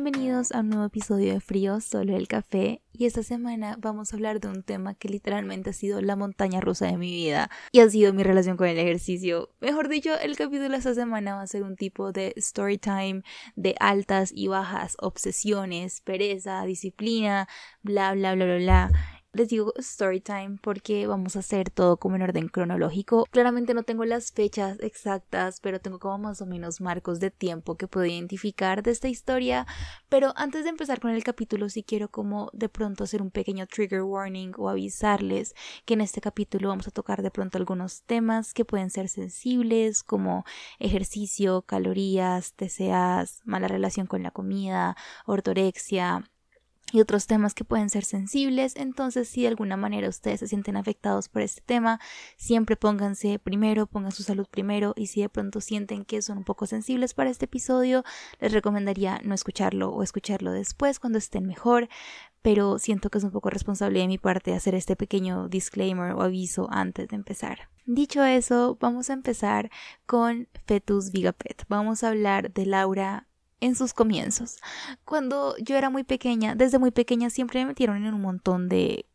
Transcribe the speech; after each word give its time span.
Bienvenidos 0.00 0.52
a 0.52 0.60
un 0.60 0.68
nuevo 0.68 0.84
episodio 0.84 1.32
de 1.32 1.40
Frío, 1.40 1.80
solo 1.80 2.16
el 2.16 2.28
café. 2.28 2.82
Y 2.92 3.06
esta 3.06 3.24
semana 3.24 3.76
vamos 3.80 4.12
a 4.12 4.16
hablar 4.16 4.38
de 4.38 4.46
un 4.46 4.62
tema 4.62 4.94
que 4.94 5.08
literalmente 5.08 5.70
ha 5.70 5.72
sido 5.72 6.00
la 6.00 6.14
montaña 6.14 6.60
rusa 6.60 6.86
de 6.86 6.96
mi 6.96 7.10
vida 7.10 7.50
y 7.72 7.80
ha 7.80 7.90
sido 7.90 8.12
mi 8.12 8.22
relación 8.22 8.56
con 8.56 8.68
el 8.68 8.78
ejercicio. 8.78 9.50
Mejor 9.60 9.88
dicho, 9.88 10.16
el 10.16 10.36
capítulo 10.36 10.68
de 10.68 10.76
esta 10.76 10.94
semana 10.94 11.34
va 11.34 11.42
a 11.42 11.46
ser 11.48 11.64
un 11.64 11.74
tipo 11.74 12.12
de 12.12 12.32
story 12.36 12.78
time 12.78 13.22
de 13.56 13.74
altas 13.80 14.30
y 14.32 14.46
bajas, 14.46 14.96
obsesiones, 15.00 16.00
pereza, 16.02 16.62
disciplina, 16.62 17.48
bla, 17.82 18.14
bla, 18.14 18.36
bla, 18.36 18.44
bla, 18.44 18.56
bla. 18.58 18.90
Les 19.34 19.50
digo 19.50 19.74
story 19.76 20.20
time 20.22 20.58
porque 20.62 21.06
vamos 21.06 21.36
a 21.36 21.40
hacer 21.40 21.68
todo 21.68 21.98
como 21.98 22.16
en 22.16 22.22
orden 22.22 22.48
cronológico. 22.48 23.26
Claramente 23.30 23.74
no 23.74 23.82
tengo 23.82 24.06
las 24.06 24.32
fechas 24.32 24.78
exactas, 24.80 25.60
pero 25.60 25.80
tengo 25.80 25.98
como 25.98 26.16
más 26.16 26.40
o 26.40 26.46
menos 26.46 26.80
marcos 26.80 27.20
de 27.20 27.30
tiempo 27.30 27.76
que 27.76 27.86
puedo 27.86 28.06
identificar 28.06 28.82
de 28.82 28.90
esta 28.90 29.06
historia. 29.06 29.66
Pero 30.08 30.32
antes 30.34 30.64
de 30.64 30.70
empezar 30.70 30.98
con 30.98 31.10
el 31.10 31.24
capítulo, 31.24 31.68
sí 31.68 31.82
quiero 31.82 32.08
como 32.08 32.48
de 32.54 32.70
pronto 32.70 33.04
hacer 33.04 33.20
un 33.20 33.30
pequeño 33.30 33.66
trigger 33.66 34.02
warning 34.02 34.52
o 34.56 34.70
avisarles 34.70 35.54
que 35.84 35.92
en 35.92 36.00
este 36.00 36.22
capítulo 36.22 36.70
vamos 36.70 36.88
a 36.88 36.90
tocar 36.90 37.20
de 37.22 37.30
pronto 37.30 37.58
algunos 37.58 38.04
temas 38.04 38.54
que 38.54 38.64
pueden 38.64 38.88
ser 38.88 39.10
sensibles, 39.10 40.02
como 40.02 40.46
ejercicio, 40.78 41.60
calorías, 41.62 42.54
TCAs, 42.54 43.42
mala 43.44 43.68
relación 43.68 44.06
con 44.06 44.22
la 44.22 44.30
comida, 44.30 44.96
ortorexia, 45.26 46.24
y 46.92 47.00
otros 47.00 47.26
temas 47.26 47.54
que 47.54 47.64
pueden 47.64 47.90
ser 47.90 48.04
sensibles. 48.04 48.74
Entonces, 48.76 49.28
si 49.28 49.42
de 49.42 49.48
alguna 49.48 49.76
manera 49.76 50.08
ustedes 50.08 50.40
se 50.40 50.48
sienten 50.48 50.76
afectados 50.76 51.28
por 51.28 51.42
este 51.42 51.60
tema, 51.60 52.00
siempre 52.36 52.76
pónganse 52.76 53.38
primero, 53.38 53.86
pongan 53.86 54.12
su 54.12 54.22
salud 54.22 54.46
primero 54.50 54.94
y 54.96 55.06
si 55.06 55.22
de 55.22 55.28
pronto 55.28 55.60
sienten 55.60 56.04
que 56.04 56.22
son 56.22 56.38
un 56.38 56.44
poco 56.44 56.66
sensibles 56.66 57.14
para 57.14 57.30
este 57.30 57.44
episodio, 57.44 58.04
les 58.40 58.52
recomendaría 58.52 59.20
no 59.24 59.34
escucharlo 59.34 59.90
o 59.90 60.02
escucharlo 60.02 60.52
después 60.52 60.98
cuando 60.98 61.18
estén 61.18 61.46
mejor. 61.46 61.88
Pero 62.40 62.78
siento 62.78 63.10
que 63.10 63.18
es 63.18 63.24
un 63.24 63.32
poco 63.32 63.50
responsable 63.50 63.98
de 63.98 64.06
mi 64.06 64.16
parte 64.16 64.54
hacer 64.54 64.74
este 64.74 64.96
pequeño 64.96 65.48
disclaimer 65.48 66.12
o 66.12 66.22
aviso 66.22 66.68
antes 66.70 67.08
de 67.08 67.16
empezar. 67.16 67.68
Dicho 67.84 68.22
eso, 68.22 68.76
vamos 68.80 69.10
a 69.10 69.14
empezar 69.14 69.70
con 70.06 70.46
Fetus 70.66 71.10
Vigapet. 71.10 71.64
Vamos 71.68 72.04
a 72.04 72.08
hablar 72.08 72.52
de 72.52 72.66
Laura 72.66 73.27
en 73.60 73.74
sus 73.74 73.92
comienzos. 73.92 74.56
Cuando 75.04 75.56
yo 75.58 75.76
era 75.76 75.90
muy 75.90 76.04
pequeña, 76.04 76.54
desde 76.54 76.78
muy 76.78 76.90
pequeña 76.90 77.30
siempre 77.30 77.60
me 77.60 77.66
metieron 77.66 78.04
en 78.04 78.14
un 78.14 78.20
montón 78.20 78.68
de 78.68 79.06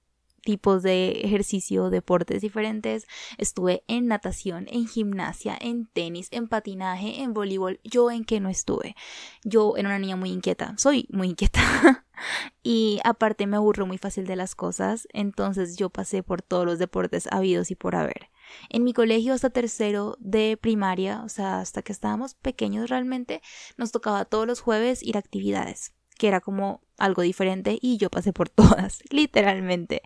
tipos 0.44 0.84
de 0.84 1.22
ejercicio, 1.24 1.90
deportes 1.90 2.42
diferentes. 2.42 3.08
Estuve 3.38 3.84
en 3.88 4.08
natación, 4.08 4.68
en 4.70 4.88
gimnasia, 4.88 5.58
en 5.60 5.88
tenis, 5.88 6.28
en 6.32 6.48
patinaje, 6.48 7.22
en 7.22 7.34
voleibol. 7.34 7.80
Yo 7.84 8.12
en 8.12 8.26
qué 8.26 8.40
no 8.40 8.50
estuve. 8.50 8.96
Yo 9.44 9.76
era 9.78 9.90
una 9.90 10.00
niña 10.00 10.16
muy 10.16 10.30
inquieta, 10.30 10.76
soy 10.78 11.08
muy 11.12 11.30
inquieta. 11.30 11.62
y 12.64 13.00
aparte 13.04 13.48
me 13.48 13.58
aburro 13.58 13.88
muy 13.88 13.98
fácil 13.98 14.28
de 14.28 14.36
las 14.36 14.56
cosas, 14.56 15.08
entonces 15.14 15.78
yo 15.78 15.90
pasé 15.90 16.24
por 16.24 16.42
todos 16.42 16.66
los 16.66 16.80
deportes 16.80 17.28
habidos 17.32 17.72
y 17.72 17.76
por 17.76 17.96
haber. 17.96 18.30
En 18.70 18.84
mi 18.84 18.94
colegio 18.94 19.34
hasta 19.34 19.50
tercero 19.50 20.18
de 20.20 20.58
primaria, 20.58 21.24
o 21.24 21.30
sea, 21.30 21.60
hasta 21.60 21.82
que 21.82 21.92
estábamos 21.92 22.36
pequeños 22.36 22.90
realmente, 22.90 23.42
nos 23.78 23.92
tocaba 23.92 24.26
todos 24.26 24.48
los 24.48 24.62
jueves 24.62 25.04
ir 25.04 25.16
a 25.16 25.20
actividades, 25.20 25.94
que 26.18 26.28
era 26.28 26.42
como 26.42 26.82
algo 26.98 27.22
diferente 27.22 27.78
y 27.82 27.98
yo 27.98 28.10
pasé 28.10 28.34
por 28.34 28.50
todas, 28.50 29.04
literalmente. 29.10 30.02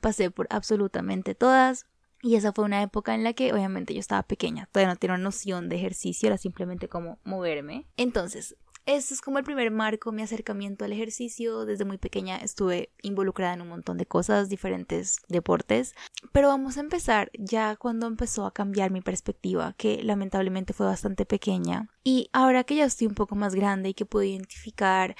Pasé 0.00 0.30
por 0.30 0.46
absolutamente 0.50 1.34
todas. 1.34 1.86
Y 2.22 2.34
esa 2.34 2.52
fue 2.52 2.64
una 2.64 2.82
época 2.82 3.14
en 3.14 3.22
la 3.22 3.34
que 3.34 3.52
obviamente 3.52 3.94
yo 3.94 4.00
estaba 4.00 4.22
pequeña, 4.22 4.68
todavía 4.72 4.92
no 4.92 4.98
tenía 4.98 5.16
noción 5.18 5.68
de 5.68 5.76
ejercicio, 5.76 6.26
era 6.26 6.38
simplemente 6.38 6.88
como 6.88 7.20
moverme. 7.24 7.86
Entonces, 7.96 8.56
este 8.86 9.14
es 9.14 9.20
como 9.20 9.38
el 9.38 9.44
primer 9.44 9.70
marco, 9.70 10.12
mi 10.12 10.22
acercamiento 10.22 10.84
al 10.84 10.92
ejercicio. 10.92 11.66
Desde 11.66 11.84
muy 11.84 11.98
pequeña 11.98 12.36
estuve 12.36 12.90
involucrada 13.02 13.54
en 13.54 13.60
un 13.62 13.68
montón 13.68 13.98
de 13.98 14.06
cosas, 14.06 14.48
diferentes 14.48 15.18
deportes. 15.28 15.94
Pero 16.32 16.48
vamos 16.48 16.76
a 16.76 16.80
empezar 16.80 17.30
ya 17.34 17.76
cuando 17.76 18.06
empezó 18.06 18.46
a 18.46 18.54
cambiar 18.54 18.90
mi 18.90 19.00
perspectiva, 19.00 19.74
que 19.76 20.02
lamentablemente 20.02 20.72
fue 20.72 20.86
bastante 20.86 21.26
pequeña. 21.26 21.88
Y 22.04 22.30
ahora 22.32 22.64
que 22.64 22.76
ya 22.76 22.84
estoy 22.84 23.08
un 23.08 23.14
poco 23.14 23.34
más 23.34 23.54
grande 23.54 23.88
y 23.88 23.94
que 23.94 24.06
puedo 24.06 24.24
identificar 24.24 25.16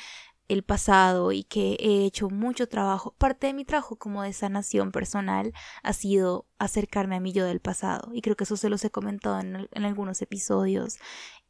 el 0.49 0.63
pasado 0.63 1.33
y 1.33 1.45
que 1.45 1.77
he 1.81 2.05
hecho 2.05 2.31
mucho 2.31 2.69
trabajo. 2.69 3.15
Parte 3.19 3.49
de 3.49 3.55
mi 3.55 3.65
trabajo 3.65 3.97
como 3.97 4.23
de 4.23 4.33
sanación 4.33 4.93
personal 4.93 5.53
ha 5.83 5.93
sido 5.93 6.47
acercarme 6.59 7.17
a 7.17 7.21
mí 7.21 7.33
yo 7.33 7.45
del 7.45 7.61
pasado 7.61 8.11
y 8.13 8.23
creo 8.23 8.37
que 8.37 8.45
eso 8.45 8.57
se 8.57 8.69
los 8.69 8.85
he 8.85 8.91
comentado 8.91 9.41
en, 9.41 9.69
en, 9.71 9.85
algunos 9.85 10.23
episodios 10.23 10.99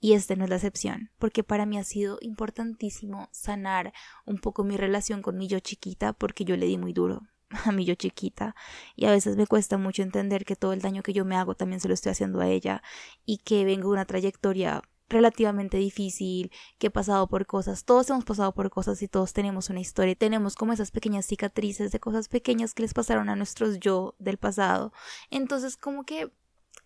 y 0.01 0.15
este 0.15 0.37
no 0.37 0.45
es 0.45 0.51
la 0.51 0.57
excepción 0.57 1.11
porque 1.19 1.45
para 1.45 1.67
mí 1.67 1.79
ha 1.79 1.85
sido 1.85 2.19
importantísimo 2.21 3.29
sanar 3.33 3.93
un 4.25 4.39
poco 4.39 4.65
mi 4.65 4.77
relación 4.77 5.23
con 5.23 5.37
mi 5.37 5.47
yo 5.47 5.61
chiquita 5.61 6.13
porque 6.13 6.45
yo 6.45 6.57
le 6.57 6.67
di 6.67 6.79
muy 6.79 6.93
duro 6.93 7.23
a 7.65 7.73
mi 7.73 7.85
yo 7.85 7.95
chiquita 7.95 8.57
y 8.97 9.07
a 9.07 9.11
veces 9.11 9.37
me 9.37 9.47
cuesta 9.47 9.79
mucho 9.79 10.03
entender 10.03 10.45
que 10.45 10.57
todo 10.57 10.73
el 10.73 10.81
daño 10.81 11.03
que 11.03 11.13
yo 11.13 11.25
me 11.25 11.37
hago 11.37 11.55
también 11.55 11.81
se 11.81 11.89
lo 11.89 11.95
estoy 11.95 12.13
haciendo 12.13 12.41
a 12.41 12.49
ella 12.49 12.83
y 13.25 13.39
que 13.39 13.65
vengo 13.65 13.89
de 13.89 13.95
una 13.95 14.07
trayectoria 14.07 14.83
relativamente 15.09 15.77
difícil, 15.77 16.51
que 16.79 16.89
he 16.89 16.91
pasado 16.91 17.29
por 17.29 17.47
cosas, 17.47 17.85
todos 17.85 18.11
hemos 18.11 18.25
pasado 18.25 18.53
por 18.53 18.71
cosas 18.71 19.03
y 19.03 19.09
todos 19.09 19.33
tenemos 19.33 19.71
una 19.71 19.81
historia, 19.81 20.15
tenemos 20.15 20.55
como 20.57 20.73
esas 20.73 20.91
pequeñas 20.91 21.27
cicatrices 21.27 21.93
de 21.93 22.01
cosas 22.01 22.29
pequeñas 22.29 22.75
que 22.75 22.83
les 22.83 22.95
pasaron 22.95 23.29
a 23.29 23.37
nuestros 23.37 23.79
yo 23.81 24.15
del 24.19 24.39
pasado. 24.39 24.93
Entonces, 25.31 25.77
como 25.77 26.05
que 26.05 26.31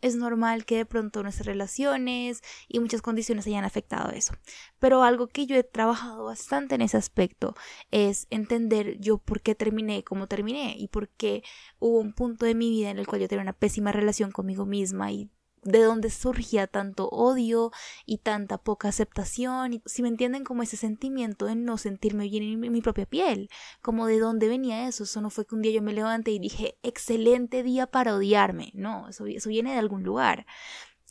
es 0.00 0.16
normal 0.16 0.64
que 0.64 0.76
de 0.76 0.86
pronto 0.86 1.22
nuestras 1.22 1.46
relaciones 1.46 2.42
y 2.68 2.80
muchas 2.80 3.02
condiciones 3.02 3.46
hayan 3.46 3.64
afectado 3.64 4.10
eso. 4.10 4.34
Pero 4.78 5.02
algo 5.02 5.26
que 5.28 5.46
yo 5.46 5.56
he 5.56 5.64
trabajado 5.64 6.24
bastante 6.24 6.74
en 6.74 6.82
ese 6.82 6.96
aspecto 6.96 7.54
es 7.90 8.26
entender 8.30 8.98
yo 8.98 9.18
por 9.18 9.42
qué 9.42 9.54
terminé 9.54 10.02
como 10.04 10.26
terminé 10.26 10.74
y 10.78 10.88
por 10.88 11.08
qué 11.08 11.42
hubo 11.78 11.98
un 11.98 12.14
punto 12.14 12.46
de 12.46 12.54
mi 12.54 12.70
vida 12.70 12.90
en 12.90 12.98
el 12.98 13.06
cual 13.06 13.20
yo 13.20 13.28
tenía 13.28 13.42
una 13.42 13.52
pésima 13.52 13.92
relación 13.92 14.30
conmigo 14.30 14.64
misma 14.64 15.12
y 15.12 15.30
de 15.62 15.82
dónde 15.82 16.10
surgía 16.10 16.66
tanto 16.66 17.08
odio 17.08 17.70
y 18.06 18.18
tanta 18.18 18.58
poca 18.58 18.88
aceptación, 18.88 19.74
y 19.74 19.82
si 19.86 20.02
me 20.02 20.08
entienden 20.08 20.44
como 20.44 20.62
ese 20.62 20.76
sentimiento 20.76 21.46
de 21.46 21.56
no 21.56 21.78
sentirme 21.78 22.28
bien 22.28 22.42
en 22.64 22.72
mi, 22.72 22.80
propia 22.80 23.06
piel, 23.06 23.50
como 23.82 24.06
de 24.06 24.18
dónde 24.18 24.48
venía 24.48 24.88
eso, 24.88 25.04
eso 25.04 25.20
no 25.20 25.30
fue 25.30 25.46
que 25.46 25.54
un 25.54 25.62
día 25.62 25.72
yo 25.72 25.82
me 25.82 25.92
levanté 25.92 26.30
y 26.30 26.38
dije, 26.38 26.78
excelente 26.82 27.62
día 27.62 27.86
para 27.86 28.14
odiarme, 28.14 28.70
no, 28.74 29.08
eso, 29.08 29.26
eso 29.26 29.48
viene 29.48 29.72
de 29.72 29.78
algún 29.78 30.02
lugar. 30.02 30.46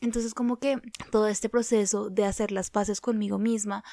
Entonces 0.02 0.34
como 0.34 0.58
que 0.60 0.78
todo 1.12 1.28
este 1.28 1.50
proceso 1.50 2.10
de 2.10 2.24
hacer 2.24 2.52
las 2.52 2.72
paces 2.72 3.02
conmigo 3.02 3.38
misma 3.38 3.84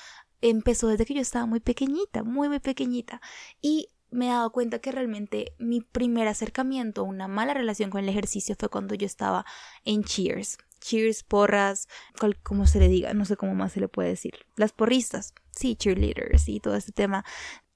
empezó 0.40 0.88
desde 0.88 1.04
que 1.04 1.14
yo 1.14 1.20
estaba 1.20 1.46
muy 1.46 1.60
pequeñita, 1.60 2.22
muy 2.22 2.48
muy 2.48 2.60
pequeñita 2.60 3.20
y 3.60 3.90
me 4.10 4.26
he 4.26 4.30
dado 4.30 4.50
cuenta 4.50 4.78
que 4.78 4.92
realmente 4.92 5.52
mi 5.58 5.80
primer 5.80 6.28
acercamiento 6.28 7.02
a 7.02 7.04
una 7.04 7.28
mala 7.28 7.54
relación 7.54 7.90
con 7.90 8.02
el 8.02 8.08
ejercicio 8.08 8.54
fue 8.58 8.68
cuando 8.68 8.94
yo 8.94 9.06
estaba 9.06 9.44
en 9.84 10.04
Cheers. 10.04 10.58
Cheers, 10.80 11.22
porras, 11.22 11.88
como 12.42 12.66
se 12.66 12.78
le 12.78 12.88
diga, 12.88 13.12
no 13.14 13.24
sé 13.24 13.36
cómo 13.36 13.54
más 13.54 13.72
se 13.72 13.80
le 13.80 13.88
puede 13.88 14.10
decir. 14.10 14.34
Las 14.56 14.72
porristas, 14.72 15.34
sí, 15.50 15.74
cheerleaders 15.74 16.48
y 16.48 16.60
todo 16.60 16.76
este 16.76 16.92
tema. 16.92 17.24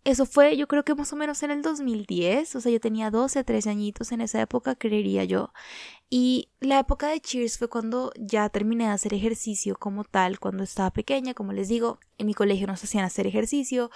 Eso 0.03 0.25
fue, 0.25 0.57
yo 0.57 0.67
creo 0.67 0.83
que 0.83 0.95
más 0.95 1.13
o 1.13 1.17
menos 1.17 1.43
en 1.43 1.51
el 1.51 1.61
2010, 1.61 2.57
o 2.57 2.61
sea, 2.61 2.73
yo 2.73 2.81
tenía 2.81 3.11
12, 3.11 3.45
13 3.45 3.69
añitos 3.69 4.13
en 4.13 4.23
esa 4.23 4.41
época, 4.41 4.75
creería 4.75 5.25
yo. 5.25 5.53
Y 6.09 6.49
la 6.61 6.79
época 6.79 7.09
de 7.09 7.21
Cheers 7.21 7.59
fue 7.59 7.69
cuando 7.69 8.13
ya 8.19 8.49
terminé 8.49 8.85
de 8.85 8.91
hacer 8.91 9.13
ejercicio 9.13 9.77
como 9.77 10.05
tal, 10.05 10.41
cuando 10.41 10.63
estaba 10.63 10.91
pequeña, 10.91 11.35
como 11.35 11.53
les 11.53 11.69
digo, 11.69 11.99
en 12.17 12.27
mi 12.27 12.35
colegio 12.35 12.67
nos 12.67 12.83
hacían 12.83 13.05
hacer 13.05 13.27
ejercicio 13.27 13.91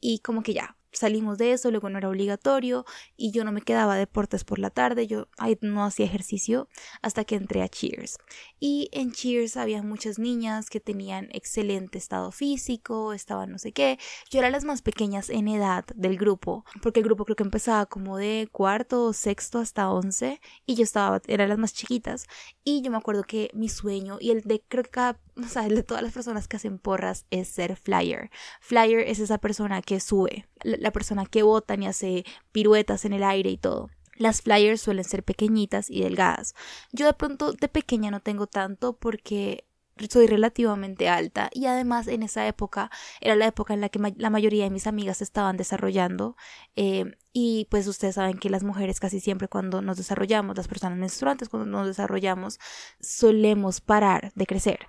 y 0.00 0.20
como 0.20 0.42
que 0.42 0.54
ya, 0.54 0.76
salimos 0.92 1.38
de 1.38 1.52
eso, 1.52 1.70
luego 1.70 1.88
no 1.88 1.98
era 1.98 2.08
obligatorio 2.08 2.84
y 3.16 3.30
yo 3.30 3.44
no 3.44 3.52
me 3.52 3.62
quedaba 3.62 3.96
deportes 3.96 4.44
por 4.44 4.58
la 4.58 4.70
tarde, 4.70 5.06
yo 5.06 5.28
no 5.60 5.84
hacía 5.84 6.06
ejercicio 6.06 6.68
hasta 7.02 7.24
que 7.24 7.36
entré 7.36 7.62
a 7.62 7.68
Cheers. 7.68 8.18
Y 8.58 8.88
en 8.92 9.12
Cheers 9.12 9.56
había 9.56 9.82
muchas 9.82 10.18
niñas 10.18 10.70
que 10.70 10.80
tenían 10.80 11.28
excelente 11.32 11.98
estado 11.98 12.32
físico, 12.32 13.12
estaban 13.12 13.50
no 13.50 13.58
sé 13.58 13.72
qué. 13.72 13.98
Yo 14.30 14.40
era 14.40 14.50
las 14.50 14.64
más 14.64 14.82
pequeñas 14.82 15.30
en 15.30 15.48
edad 15.48 15.84
del 15.94 16.16
grupo, 16.16 16.64
porque 16.82 17.00
el 17.00 17.04
grupo 17.04 17.24
creo 17.24 17.36
que 17.36 17.42
empezaba 17.42 17.86
como 17.86 18.16
de 18.16 18.48
cuarto 18.50 19.04
o 19.04 19.12
sexto 19.12 19.58
hasta 19.58 19.90
once 19.90 20.40
y 20.66 20.74
yo 20.74 20.84
estaba, 20.84 21.20
era 21.26 21.46
las 21.46 21.58
más 21.58 21.74
chiquitas. 21.74 22.26
Y 22.64 22.82
yo 22.82 22.90
me 22.90 22.96
acuerdo 22.96 23.22
que 23.24 23.50
mi 23.54 23.68
sueño 23.68 24.18
y 24.20 24.30
el 24.30 24.42
de 24.42 24.62
creo 24.68 24.84
que 24.84 24.90
cada 24.90 25.20
o 25.44 25.48
sea, 25.48 25.68
de 25.68 25.82
todas 25.82 26.02
las 26.02 26.12
personas 26.12 26.48
que 26.48 26.56
hacen 26.56 26.78
porras 26.78 27.26
es 27.30 27.48
ser 27.48 27.76
flyer. 27.76 28.30
Flyer 28.60 29.00
es 29.00 29.18
esa 29.20 29.38
persona 29.38 29.82
que 29.82 30.00
sube, 30.00 30.46
la 30.64 30.90
persona 30.90 31.26
que 31.26 31.42
bota 31.42 31.74
y 31.74 31.86
hace 31.86 32.24
piruetas 32.52 33.04
en 33.04 33.12
el 33.12 33.22
aire 33.22 33.50
y 33.50 33.56
todo. 33.56 33.90
Las 34.16 34.42
flyers 34.42 34.82
suelen 34.82 35.04
ser 35.04 35.22
pequeñitas 35.22 35.88
y 35.90 36.02
delgadas. 36.02 36.54
Yo 36.92 37.06
de 37.06 37.14
pronto 37.14 37.52
de 37.52 37.68
pequeña 37.68 38.10
no 38.10 38.20
tengo 38.20 38.46
tanto 38.46 38.92
porque 38.92 39.64
soy 40.08 40.26
relativamente 40.26 41.08
alta 41.08 41.50
y 41.52 41.66
además 41.66 42.06
en 42.08 42.22
esa 42.22 42.46
época 42.46 42.90
era 43.20 43.36
la 43.36 43.46
época 43.46 43.74
en 43.74 43.80
la 43.80 43.88
que 43.88 44.00
la 44.16 44.30
mayoría 44.30 44.64
de 44.64 44.70
mis 44.70 44.86
amigas 44.86 45.20
estaban 45.20 45.56
desarrollando 45.56 46.36
eh, 46.76 47.16
y 47.32 47.66
pues 47.70 47.86
ustedes 47.86 48.14
saben 48.14 48.38
que 48.38 48.50
las 48.50 48.62
mujeres 48.62 48.98
casi 48.98 49.20
siempre 49.20 49.48
cuando 49.48 49.82
nos 49.82 49.98
desarrollamos, 49.98 50.56
las 50.56 50.68
personas 50.68 50.98
menstruantes 50.98 51.48
cuando 51.48 51.68
nos 51.68 51.86
desarrollamos, 51.86 52.58
solemos 53.00 53.80
parar 53.80 54.32
de 54.34 54.46
crecer. 54.46 54.80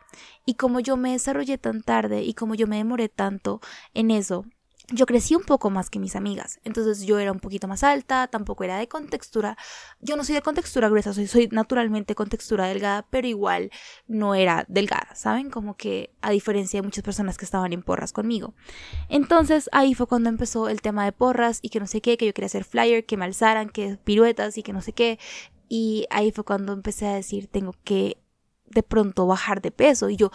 Y 0.46 0.56
como 0.56 0.80
yo 0.80 0.98
me 0.98 1.12
desarrollé 1.12 1.58
tan 1.58 1.84
tarde 1.84 2.24
y 2.24 2.34
como 2.34 2.56
yo 2.56 2.68
me 2.68 2.78
demoré 2.78 3.10
tanto 3.10 3.62
en 3.94 4.12
eso, 4.12 4.46
yo 4.90 5.06
crecí 5.06 5.36
un 5.36 5.44
poco 5.44 5.70
más 5.70 5.90
que 5.90 6.00
mis 6.00 6.16
amigas, 6.16 6.60
entonces 6.64 7.06
yo 7.06 7.20
era 7.20 7.32
un 7.32 7.40
poquito 7.40 7.68
más 7.68 7.84
alta, 7.84 8.28
tampoco 8.28 8.64
era 8.64 8.78
de 8.78 8.88
contextura, 8.88 9.58
yo 10.00 10.16
no 10.16 10.24
soy 10.24 10.36
de 10.36 10.42
contextura 10.42 10.90
gruesa, 10.90 11.14
soy, 11.14 11.28
soy 11.28 11.48
naturalmente 11.52 12.16
con 12.16 12.30
textura 12.30 12.68
delgada, 12.68 13.06
pero 13.10 13.28
igual 13.28 13.72
no 14.08 14.36
era 14.36 14.66
delgada, 14.68 15.16
¿saben? 15.16 15.50
Como 15.50 15.76
que 15.76 16.14
a 16.22 16.32
diferencia 16.32 16.80
de 16.80 16.86
muchas 16.86 17.04
personas 17.04 17.38
que 17.38 17.46
estaban 17.46 17.74
en 17.74 17.84
porras 17.84 18.12
conmigo. 18.12 18.54
Entonces 19.10 19.70
ahí 19.72 19.94
fue 19.94 20.08
cuando 20.08 20.30
empezó 20.30 20.70
el 20.70 20.82
tema 20.82 21.06
de 21.06 21.12
porras 21.12 21.60
y 21.62 21.70
que 21.70 21.80
no 21.80 21.88
sé 21.88 22.02
qué, 22.02 22.18
que 22.18 22.26
yo 22.26 22.34
quería 22.34 22.48
hacer 22.48 22.64
flyer, 22.64 23.06
que 23.06 23.18
me 23.18 23.26
alzaran, 23.26 23.70
que 23.70 23.98
piruetas 24.04 24.58
y 24.58 24.64
que 24.64 24.74
no 24.74 24.82
sé 24.82 24.94
qué, 24.94 25.20
y 25.70 26.06
ahí 26.10 26.32
fue 26.32 26.44
cuando 26.44 26.74
empecé 26.74 27.08
a 27.08 27.14
decir, 27.14 27.48
tengo 27.48 27.74
que 27.84 28.18
de 28.66 28.84
pronto 28.84 29.28
bajar 29.28 29.62
de 29.62 29.72
peso 29.72 30.10
y 30.10 30.16
yo 30.16 30.32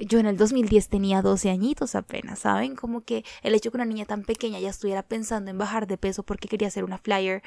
yo 0.00 0.18
en 0.18 0.26
el 0.26 0.36
2010 0.36 0.88
tenía 0.88 1.22
12 1.22 1.50
añitos 1.50 1.94
apenas, 1.94 2.40
¿saben? 2.40 2.76
Como 2.76 3.02
que 3.02 3.24
el 3.42 3.54
hecho 3.54 3.70
que 3.70 3.76
una 3.76 3.84
niña 3.84 4.04
tan 4.04 4.24
pequeña 4.24 4.58
ya 4.58 4.70
estuviera 4.70 5.02
pensando 5.02 5.50
en 5.50 5.58
bajar 5.58 5.86
de 5.86 5.98
peso 5.98 6.22
porque 6.22 6.48
quería 6.48 6.68
hacer 6.68 6.84
una 6.84 6.98
flyer 6.98 7.42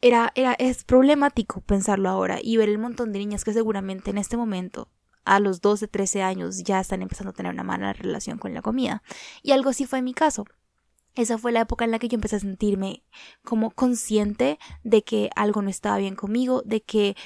era, 0.00 0.32
era, 0.34 0.54
es 0.54 0.84
problemático 0.84 1.60
pensarlo 1.60 2.08
ahora 2.08 2.38
y 2.42 2.56
ver 2.56 2.68
el 2.68 2.78
montón 2.78 3.12
de 3.12 3.18
niñas 3.18 3.44
que 3.44 3.52
seguramente 3.52 4.10
en 4.10 4.18
este 4.18 4.36
momento 4.36 4.88
a 5.24 5.40
los 5.40 5.60
12, 5.60 5.88
13 5.88 6.22
años 6.22 6.62
ya 6.62 6.80
están 6.80 7.02
empezando 7.02 7.30
a 7.30 7.34
tener 7.34 7.52
una 7.52 7.64
mala 7.64 7.92
relación 7.92 8.38
con 8.38 8.54
la 8.54 8.62
comida. 8.62 9.02
Y 9.42 9.52
algo 9.52 9.70
así 9.70 9.84
fue 9.86 10.00
mi 10.00 10.14
caso. 10.14 10.44
Esa 11.14 11.36
fue 11.36 11.52
la 11.52 11.60
época 11.62 11.84
en 11.84 11.90
la 11.90 11.98
que 11.98 12.08
yo 12.08 12.14
empecé 12.14 12.36
a 12.36 12.40
sentirme 12.40 13.02
como 13.44 13.70
consciente 13.72 14.58
de 14.84 15.02
que 15.02 15.30
algo 15.34 15.62
no 15.62 15.68
estaba 15.68 15.98
bien 15.98 16.14
conmigo, 16.14 16.62
de 16.64 16.80
que 16.80 17.16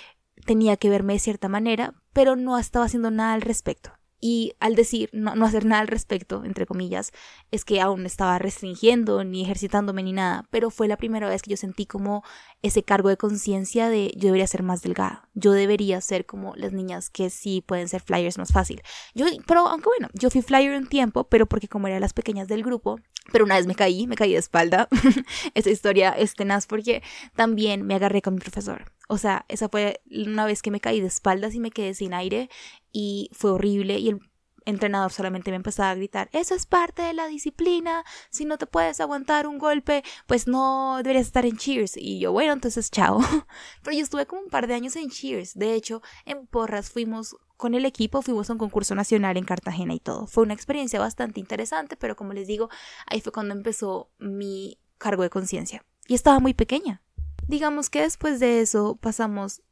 tenía 0.46 0.76
que 0.76 0.88
verme 0.88 1.12
de 1.12 1.18
cierta 1.18 1.48
manera, 1.48 1.94
pero 2.12 2.34
no 2.34 2.58
estaba 2.58 2.86
haciendo 2.86 3.10
nada 3.10 3.34
al 3.34 3.42
respecto. 3.42 3.92
Y 4.24 4.54
al 4.60 4.76
decir 4.76 5.10
no, 5.12 5.32
hacer 5.44 5.64
nada 5.64 5.82
al 5.82 5.88
respecto, 5.88 6.44
entre 6.44 6.64
comillas, 6.64 7.10
es 7.50 7.64
que 7.64 7.80
aún 7.80 8.06
estaba 8.06 8.38
restringiendo 8.38 9.24
ni 9.24 9.42
ejercitándome 9.42 10.04
ni 10.04 10.12
nada, 10.12 10.46
pero 10.50 10.70
fue 10.70 10.86
la 10.86 10.96
primera 10.96 11.28
vez 11.28 11.42
que 11.42 11.50
yo 11.50 11.56
sentí 11.56 11.86
como 11.86 12.22
ese 12.62 12.82
cargo 12.82 13.08
de 13.08 13.16
conciencia 13.16 13.88
de 13.88 14.12
yo 14.16 14.26
debería 14.26 14.46
ser 14.46 14.62
más 14.62 14.82
delgada, 14.82 15.28
yo 15.34 15.52
debería 15.52 16.00
ser 16.00 16.26
como 16.26 16.54
las 16.56 16.72
niñas 16.72 17.10
que 17.10 17.28
sí 17.28 17.60
pueden 17.60 17.88
ser 17.88 18.00
flyers 18.00 18.38
más 18.38 18.52
fácil. 18.52 18.82
Yo, 19.14 19.26
pero 19.46 19.66
aunque 19.66 19.88
bueno, 19.88 20.08
yo 20.14 20.30
fui 20.30 20.42
flyer 20.42 20.76
un 20.76 20.86
tiempo, 20.86 21.24
pero 21.24 21.46
porque 21.46 21.68
como 21.68 21.88
era 21.88 22.00
las 22.00 22.12
pequeñas 22.12 22.48
del 22.48 22.62
grupo, 22.62 23.00
pero 23.32 23.44
una 23.44 23.56
vez 23.56 23.66
me 23.66 23.74
caí, 23.74 24.06
me 24.06 24.16
caí 24.16 24.32
de 24.32 24.38
espalda. 24.38 24.88
esa 25.54 25.70
historia 25.70 26.10
es 26.10 26.34
tenaz 26.34 26.66
porque 26.66 27.02
también 27.34 27.82
me 27.82 27.94
agarré 27.94 28.22
con 28.22 28.34
mi 28.34 28.40
profesor. 28.40 28.92
O 29.08 29.18
sea, 29.18 29.44
esa 29.48 29.68
fue 29.68 30.00
una 30.10 30.46
vez 30.46 30.62
que 30.62 30.70
me 30.70 30.80
caí 30.80 31.00
de 31.00 31.08
espaldas 31.08 31.54
y 31.54 31.60
me 31.60 31.70
quedé 31.70 31.94
sin 31.94 32.14
aire 32.14 32.48
y 32.92 33.28
fue 33.32 33.50
horrible 33.52 33.98
y 33.98 34.08
el 34.08 34.20
entrenador 34.66 35.12
solamente 35.12 35.50
me 35.50 35.56
empezaba 35.56 35.90
a 35.90 35.94
gritar, 35.94 36.28
eso 36.32 36.54
es 36.54 36.66
parte 36.66 37.02
de 37.02 37.12
la 37.12 37.26
disciplina, 37.26 38.04
si 38.30 38.44
no 38.44 38.58
te 38.58 38.66
puedes 38.66 39.00
aguantar 39.00 39.46
un 39.46 39.58
golpe, 39.58 40.02
pues 40.26 40.46
no 40.46 40.96
deberías 40.98 41.26
estar 41.26 41.46
en 41.46 41.56
Cheers. 41.56 41.96
Y 41.96 42.18
yo, 42.18 42.32
bueno, 42.32 42.52
entonces 42.52 42.90
chao. 42.90 43.18
Pero 43.82 43.96
yo 43.96 44.02
estuve 44.02 44.26
como 44.26 44.42
un 44.42 44.50
par 44.50 44.66
de 44.66 44.74
años 44.74 44.96
en 44.96 45.10
Cheers. 45.10 45.54
De 45.54 45.74
hecho, 45.74 46.02
en 46.24 46.46
Porras 46.46 46.90
fuimos 46.90 47.36
con 47.56 47.74
el 47.74 47.84
equipo, 47.84 48.22
fuimos 48.22 48.50
a 48.50 48.54
un 48.54 48.58
concurso 48.58 48.94
nacional 48.94 49.36
en 49.36 49.44
Cartagena 49.44 49.94
y 49.94 50.00
todo. 50.00 50.26
Fue 50.26 50.42
una 50.42 50.54
experiencia 50.54 50.98
bastante 50.98 51.38
interesante, 51.38 51.96
pero 51.96 52.16
como 52.16 52.32
les 52.32 52.46
digo, 52.46 52.68
ahí 53.06 53.20
fue 53.20 53.32
cuando 53.32 53.54
empezó 53.54 54.10
mi 54.18 54.78
cargo 54.98 55.22
de 55.22 55.30
conciencia. 55.30 55.84
Y 56.08 56.14
estaba 56.14 56.40
muy 56.40 56.54
pequeña. 56.54 57.02
Digamos 57.46 57.90
que 57.90 58.00
después 58.00 58.40
de 58.40 58.60
eso 58.60 58.96
pasamos 58.96 59.62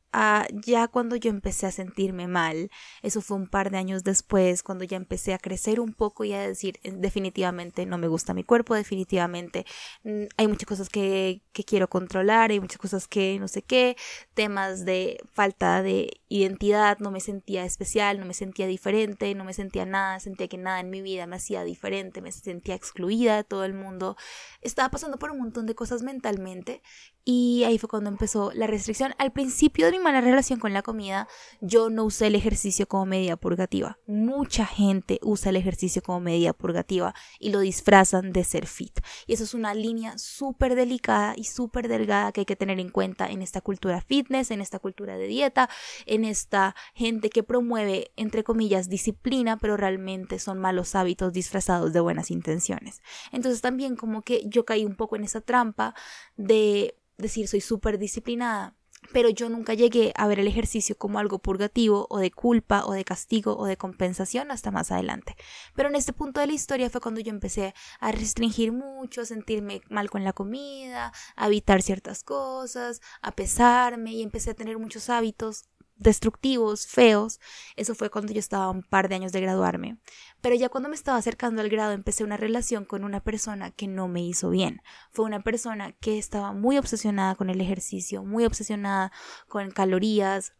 ya 0.52 0.88
cuando 0.88 1.16
yo 1.16 1.30
empecé 1.30 1.66
a 1.66 1.70
sentirme 1.70 2.26
mal, 2.26 2.70
eso 3.02 3.20
fue 3.20 3.36
un 3.36 3.46
par 3.46 3.70
de 3.70 3.78
años 3.78 4.02
después, 4.02 4.62
cuando 4.62 4.84
ya 4.84 4.96
empecé 4.96 5.34
a 5.34 5.38
crecer 5.38 5.80
un 5.80 5.92
poco 5.92 6.24
y 6.24 6.32
a 6.32 6.40
decir, 6.40 6.80
eh, 6.82 6.92
definitivamente 6.92 7.86
no 7.86 7.98
me 7.98 8.08
gusta 8.08 8.34
mi 8.34 8.42
cuerpo, 8.44 8.74
definitivamente 8.74 9.66
mm, 10.04 10.24
hay 10.36 10.48
muchas 10.48 10.66
cosas 10.66 10.88
que, 10.88 11.42
que 11.52 11.64
quiero 11.64 11.88
controlar, 11.88 12.50
hay 12.50 12.60
muchas 12.60 12.78
cosas 12.78 13.06
que 13.06 13.38
no 13.38 13.48
sé 13.48 13.62
qué, 13.62 13.96
temas 14.34 14.84
de 14.84 15.20
falta 15.32 15.82
de 15.82 16.20
identidad, 16.28 16.98
no 16.98 17.10
me 17.10 17.20
sentía 17.20 17.64
especial, 17.64 18.18
no 18.18 18.26
me 18.26 18.34
sentía 18.34 18.66
diferente, 18.66 19.34
no 19.34 19.44
me 19.44 19.54
sentía 19.54 19.86
nada, 19.86 20.20
sentía 20.20 20.48
que 20.48 20.58
nada 20.58 20.80
en 20.80 20.90
mi 20.90 21.02
vida 21.02 21.26
me 21.26 21.36
hacía 21.36 21.64
diferente, 21.64 22.20
me 22.20 22.32
sentía 22.32 22.74
excluida 22.74 23.36
de 23.36 23.44
todo 23.44 23.64
el 23.64 23.74
mundo, 23.74 24.16
estaba 24.60 24.90
pasando 24.90 25.18
por 25.18 25.30
un 25.30 25.38
montón 25.38 25.66
de 25.66 25.74
cosas 25.74 26.02
mentalmente 26.02 26.82
y 27.24 27.64
ahí 27.64 27.78
fue 27.78 27.88
cuando 27.88 28.10
empezó 28.10 28.50
la 28.54 28.66
restricción. 28.66 29.14
Al 29.18 29.32
principio 29.32 29.86
de 29.86 29.92
mi 29.92 29.98
mala 30.02 30.20
relación 30.20 30.58
con 30.58 30.72
la 30.72 30.82
comida, 30.82 31.28
yo 31.60 31.90
no 31.90 32.04
usé 32.04 32.26
el 32.26 32.34
ejercicio 32.34 32.88
como 32.88 33.06
medida 33.06 33.36
purgativa. 33.36 33.98
Mucha 34.06 34.66
gente 34.66 35.18
usa 35.22 35.50
el 35.50 35.56
ejercicio 35.56 36.02
como 36.02 36.20
medida 36.20 36.52
purgativa 36.52 37.14
y 37.38 37.50
lo 37.50 37.60
disfrazan 37.60 38.32
de 38.32 38.44
ser 38.44 38.66
fit. 38.66 39.00
Y 39.26 39.34
eso 39.34 39.44
es 39.44 39.54
una 39.54 39.74
línea 39.74 40.18
súper 40.18 40.74
delicada 40.74 41.34
y 41.36 41.44
súper 41.44 41.88
delgada 41.88 42.32
que 42.32 42.40
hay 42.40 42.46
que 42.46 42.56
tener 42.56 42.80
en 42.80 42.90
cuenta 42.90 43.28
en 43.30 43.42
esta 43.42 43.60
cultura 43.60 44.00
fitness, 44.00 44.50
en 44.50 44.60
esta 44.60 44.78
cultura 44.78 45.16
de 45.16 45.26
dieta, 45.26 45.68
en 46.06 46.24
esta 46.24 46.74
gente 46.94 47.30
que 47.30 47.42
promueve, 47.42 48.12
entre 48.16 48.44
comillas, 48.44 48.88
disciplina, 48.88 49.58
pero 49.58 49.76
realmente 49.76 50.38
son 50.38 50.58
malos 50.58 50.94
hábitos 50.94 51.32
disfrazados 51.32 51.92
de 51.92 52.00
buenas 52.00 52.30
intenciones. 52.30 53.02
Entonces 53.32 53.60
también 53.60 53.96
como 53.96 54.22
que 54.22 54.42
yo 54.46 54.64
caí 54.64 54.84
un 54.84 54.96
poco 54.96 55.16
en 55.16 55.24
esa 55.24 55.40
trampa 55.40 55.94
de 56.36 56.96
decir 57.18 57.48
soy 57.48 57.60
súper 57.60 57.98
disciplinada, 57.98 58.76
pero 59.12 59.28
yo 59.28 59.48
nunca 59.48 59.74
llegué 59.74 60.12
a 60.16 60.26
ver 60.26 60.38
el 60.38 60.46
ejercicio 60.46 60.96
como 60.96 61.18
algo 61.18 61.38
purgativo 61.38 62.06
o 62.10 62.18
de 62.18 62.30
culpa 62.30 62.84
o 62.84 62.92
de 62.92 63.04
castigo 63.04 63.56
o 63.56 63.66
de 63.66 63.76
compensación 63.76 64.50
hasta 64.50 64.70
más 64.70 64.92
adelante. 64.92 65.36
Pero 65.74 65.88
en 65.88 65.96
este 65.96 66.12
punto 66.12 66.40
de 66.40 66.46
la 66.46 66.52
historia 66.52 66.90
fue 66.90 67.00
cuando 67.00 67.20
yo 67.20 67.30
empecé 67.30 67.74
a 67.98 68.12
restringir 68.12 68.72
mucho, 68.72 69.22
a 69.22 69.24
sentirme 69.24 69.82
mal 69.88 70.10
con 70.10 70.24
la 70.24 70.32
comida, 70.32 71.12
a 71.36 71.46
evitar 71.46 71.82
ciertas 71.82 72.22
cosas, 72.22 73.00
a 73.22 73.32
pesarme 73.32 74.12
y 74.12 74.22
empecé 74.22 74.50
a 74.50 74.54
tener 74.54 74.78
muchos 74.78 75.10
hábitos 75.10 75.64
destructivos, 76.00 76.86
feos. 76.86 77.38
Eso 77.76 77.94
fue 77.94 78.10
cuando 78.10 78.32
yo 78.32 78.40
estaba 78.40 78.70
un 78.70 78.82
par 78.82 79.08
de 79.08 79.14
años 79.14 79.32
de 79.32 79.40
graduarme. 79.40 79.98
Pero 80.40 80.56
ya 80.56 80.68
cuando 80.68 80.88
me 80.88 80.96
estaba 80.96 81.18
acercando 81.18 81.60
al 81.60 81.68
grado 81.68 81.92
empecé 81.92 82.24
una 82.24 82.36
relación 82.36 82.84
con 82.84 83.04
una 83.04 83.20
persona 83.20 83.70
que 83.70 83.86
no 83.86 84.08
me 84.08 84.22
hizo 84.22 84.50
bien. 84.50 84.82
Fue 85.12 85.24
una 85.26 85.40
persona 85.40 85.92
que 85.92 86.18
estaba 86.18 86.52
muy 86.52 86.78
obsesionada 86.78 87.36
con 87.36 87.50
el 87.50 87.60
ejercicio, 87.60 88.24
muy 88.24 88.44
obsesionada 88.44 89.12
con 89.46 89.70
calorías, 89.70 90.54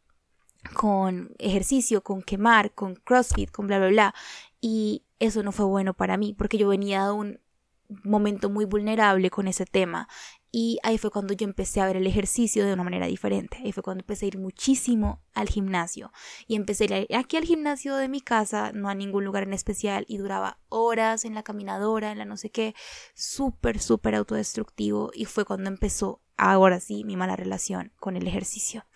con 0.74 1.34
ejercicio, 1.38 2.02
con 2.02 2.22
quemar, 2.22 2.72
con 2.74 2.94
CrossFit, 2.94 3.50
con 3.50 3.66
bla, 3.66 3.78
bla, 3.78 3.88
bla. 3.88 4.14
Y 4.60 5.04
eso 5.18 5.42
no 5.42 5.52
fue 5.52 5.64
bueno 5.64 5.94
para 5.94 6.18
mí 6.18 6.34
porque 6.36 6.58
yo 6.58 6.68
venía 6.68 7.06
de 7.06 7.12
un 7.12 7.40
momento 8.04 8.50
muy 8.50 8.66
vulnerable 8.66 9.30
con 9.30 9.48
ese 9.48 9.64
tema 9.64 10.06
y 10.52 10.78
ahí 10.82 10.98
fue 10.98 11.12
cuando 11.12 11.32
yo 11.32 11.44
empecé 11.44 11.80
a 11.80 11.86
ver 11.86 11.96
el 11.96 12.06
ejercicio 12.08 12.66
de 12.66 12.72
una 12.72 12.82
manera 12.82 13.06
diferente. 13.06 13.58
Ahí 13.64 13.70
fue 13.70 13.84
cuando 13.84 14.02
empecé 14.02 14.26
a 14.26 14.28
ir 14.28 14.38
muchísimo 14.38 15.22
al 15.32 15.48
gimnasio. 15.48 16.12
Y 16.48 16.56
empecé 16.56 16.92
a 16.92 16.98
ir 16.98 17.16
aquí 17.16 17.36
al 17.36 17.44
gimnasio 17.44 17.94
de 17.94 18.08
mi 18.08 18.20
casa, 18.20 18.72
no 18.72 18.88
a 18.88 18.94
ningún 18.94 19.24
lugar 19.24 19.44
en 19.44 19.52
especial. 19.52 20.04
Y 20.08 20.18
duraba 20.18 20.58
horas 20.68 21.24
en 21.24 21.34
la 21.34 21.44
caminadora, 21.44 22.10
en 22.10 22.18
la 22.18 22.24
no 22.24 22.36
sé 22.36 22.50
qué. 22.50 22.74
Súper, 23.14 23.78
súper 23.78 24.16
autodestructivo. 24.16 25.12
Y 25.14 25.26
fue 25.26 25.44
cuando 25.44 25.70
empezó, 25.70 26.20
ahora 26.36 26.80
sí, 26.80 27.04
mi 27.04 27.16
mala 27.16 27.36
relación 27.36 27.92
con 28.00 28.16
el 28.16 28.26
ejercicio. 28.26 28.86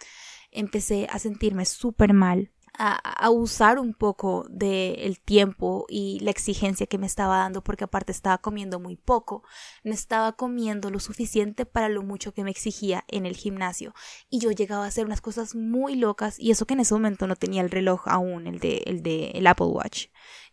Empecé 0.51 1.07
a 1.11 1.21
sentirme 1.21 1.67
súper 1.67 2.15
mal 2.15 2.54
a, 2.76 3.31
usar 3.31 3.78
un 3.78 3.95
poco 3.95 4.47
del 4.49 5.21
tiempo 5.21 5.87
y 5.88 6.19
la 6.21 6.31
exigencia 6.31 6.87
que 6.87 6.99
me 6.99 7.07
estaba 7.07 7.38
dando 7.38 7.62
porque 7.62 7.85
aparte 7.85 8.12
estaba 8.12 8.38
comiendo 8.38 8.81
muy 8.81 8.97
poco, 8.97 9.45
no 9.85 9.93
estaba 9.93 10.33
comiendo 10.33 10.90
lo 10.90 10.99
suficiente 10.99 11.66
para 11.66 11.88
lo 11.88 12.02
mucho 12.02 12.33
que 12.33 12.45
me 12.45 12.50
exigía 12.50 13.04
en 13.09 13.26
el 13.26 13.37
gimnasio. 13.37 13.95
Y 14.28 14.40
yo 14.40 14.50
llegaba 14.50 14.85
a 14.85 14.88
hacer 14.88 15.07
unas 15.07 15.21
cosas 15.21 15.54
muy 15.54 15.95
locas 15.97 16.38
y 16.38 16.50
eso 16.50 16.66
que 16.66 16.75
en 16.75 16.81
ese 16.81 16.95
momento 16.95 17.26
no 17.26 17.37
tenía 17.37 17.62
el 17.62 17.71
reloj 17.71 18.02
aún, 18.07 18.47
el 18.47 18.59
de 18.59 18.83
el, 18.87 19.02
de, 19.02 19.31
el 19.35 19.47
Apple 19.47 19.66
Watch, 19.66 20.07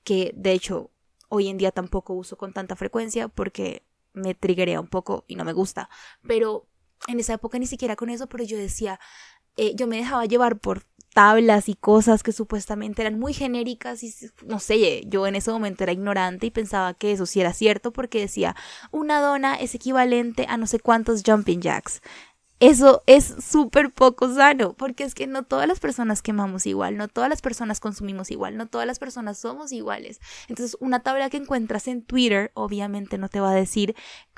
que 0.04 0.32
de 0.36 0.52
hecho 0.52 0.92
hoy 1.30 1.48
en 1.48 1.58
día 1.58 1.72
tampoco 1.72 2.14
uso 2.14 2.38
con 2.38 2.54
tanta 2.54 2.76
frecuencia 2.76 3.28
porque 3.30 3.84
me 4.14 4.36
triggerea 4.36 4.80
un 4.80 4.88
poco 4.88 5.26
y 5.28 5.36
no 5.36 5.46
me 5.46 5.54
gusta, 5.54 5.90
pero 6.28 6.68
en 7.08 7.20
esa 7.20 7.34
época 7.34 7.58
ni 7.58 7.66
siquiera 7.66 7.96
con 7.96 8.10
eso, 8.10 8.28
pero 8.28 8.44
yo 8.44 8.58
decía, 8.58 9.00
eh, 9.58 9.76
yo 9.76 9.88
me 9.88 9.98
dejaba 9.98 10.26
llevar 10.26 10.60
por 10.60 10.86
tablas 11.14 11.70
y 11.70 11.76
cosas 11.76 12.24
que 12.24 12.32
supuestamente 12.32 13.02
eran 13.02 13.20
muy 13.20 13.34
genéricas 13.34 14.04
y 14.04 14.14
no 14.46 14.60
sé, 14.60 15.04
yo 15.08 15.28
en 15.28 15.36
ese 15.36 15.52
momento 15.52 15.84
era 15.84 15.92
ignorante 15.92 16.48
y 16.48 16.52
pensaba 16.52 16.94
que 16.94 17.12
eso 17.12 17.26
sí 17.26 17.42
era 17.42 17.54
cierto 17.54 17.92
porque 17.92 18.20
decía 18.22 18.56
una 18.92 19.22
dona 19.22 19.56
es 19.56 19.76
equivalente 19.76 20.46
a 20.48 20.58
no 20.58 20.68
sé 20.68 20.80
cuántos 20.80 21.24
jumping 21.26 21.62
jacks. 21.62 22.02
Eso 22.62 23.02
es 23.08 23.26
súper 23.44 23.92
poco 23.92 24.32
sano, 24.36 24.74
porque 24.74 25.04
es 25.04 25.16
que 25.16 25.26
no 25.26 25.42
todas 25.42 25.68
las 25.68 25.80
personas 25.80 26.22
quemamos 26.22 26.68
igual, 26.68 26.96
no 26.96 27.08
todas 27.08 27.28
las 27.28 27.42
personas 27.42 27.80
consumimos 27.80 28.30
igual, 28.30 28.56
no 28.56 28.68
todas 28.68 28.86
las 28.86 29.00
personas 29.00 29.40
somos 29.40 29.72
iguales. 29.72 30.22
Entonces, 30.48 30.78
una 30.80 31.00
tabla 31.00 31.32
que 31.32 31.38
encuentras 31.38 31.88
en 31.88 32.04
Twitter, 32.04 32.52
obviamente 32.54 33.18
no 33.18 33.30
te 33.30 33.40
va 33.40 33.50
a 33.50 33.56
decir 33.56 33.96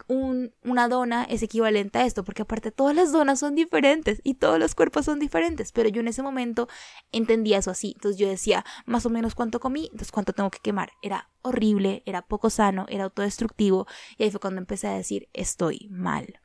un, 0.07 0.53
una 0.63 0.87
dona 0.87 1.25
es 1.25 1.43
equivalente 1.43 1.99
a 1.99 2.05
esto, 2.05 2.23
porque 2.23 2.43
aparte 2.43 2.71
todas 2.71 2.95
las 2.95 3.11
donas 3.11 3.39
son 3.39 3.55
diferentes 3.55 4.21
y 4.23 4.35
todos 4.35 4.57
los 4.57 4.73
cuerpos 4.73 5.03
son 5.03 5.19
diferentes, 5.19 5.73
pero 5.73 5.89
yo 5.89 5.99
en 5.99 6.07
ese 6.07 6.23
momento 6.23 6.69
entendía 7.11 7.57
eso 7.57 7.71
así. 7.71 7.91
Entonces 7.93 8.17
yo 8.17 8.29
decía, 8.29 8.63
más 8.85 9.05
o 9.05 9.09
menos 9.09 9.35
cuánto 9.35 9.59
comí, 9.59 9.89
entonces 9.91 10.13
cuánto 10.13 10.31
tengo 10.31 10.49
que 10.49 10.59
quemar. 10.59 10.93
Era 11.01 11.29
horrible, 11.41 12.03
era 12.05 12.21
poco 12.21 12.49
sano, 12.49 12.85
era 12.87 13.03
autodestructivo 13.03 13.85
y 14.17 14.23
ahí 14.23 14.31
fue 14.31 14.39
cuando 14.39 14.61
empecé 14.61 14.87
a 14.87 14.93
decir, 14.93 15.27
estoy 15.33 15.89
mal. 15.91 16.39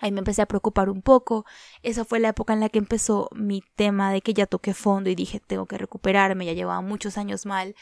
Ahí 0.00 0.12
me 0.12 0.20
empecé 0.20 0.42
a 0.42 0.46
preocupar 0.46 0.90
un 0.90 1.02
poco. 1.02 1.44
Esa 1.82 2.04
fue 2.04 2.20
la 2.20 2.28
época 2.30 2.52
en 2.52 2.60
la 2.60 2.68
que 2.68 2.78
empezó 2.78 3.28
mi 3.34 3.62
tema 3.76 4.12
de 4.12 4.20
que 4.20 4.34
ya 4.34 4.46
toqué 4.46 4.74
fondo 4.74 5.10
y 5.10 5.14
dije, 5.14 5.40
tengo 5.40 5.66
que 5.66 5.78
recuperarme, 5.78 6.46
ya 6.46 6.52
llevaba 6.52 6.80
muchos 6.80 7.18
años 7.18 7.46
mal. 7.46 7.74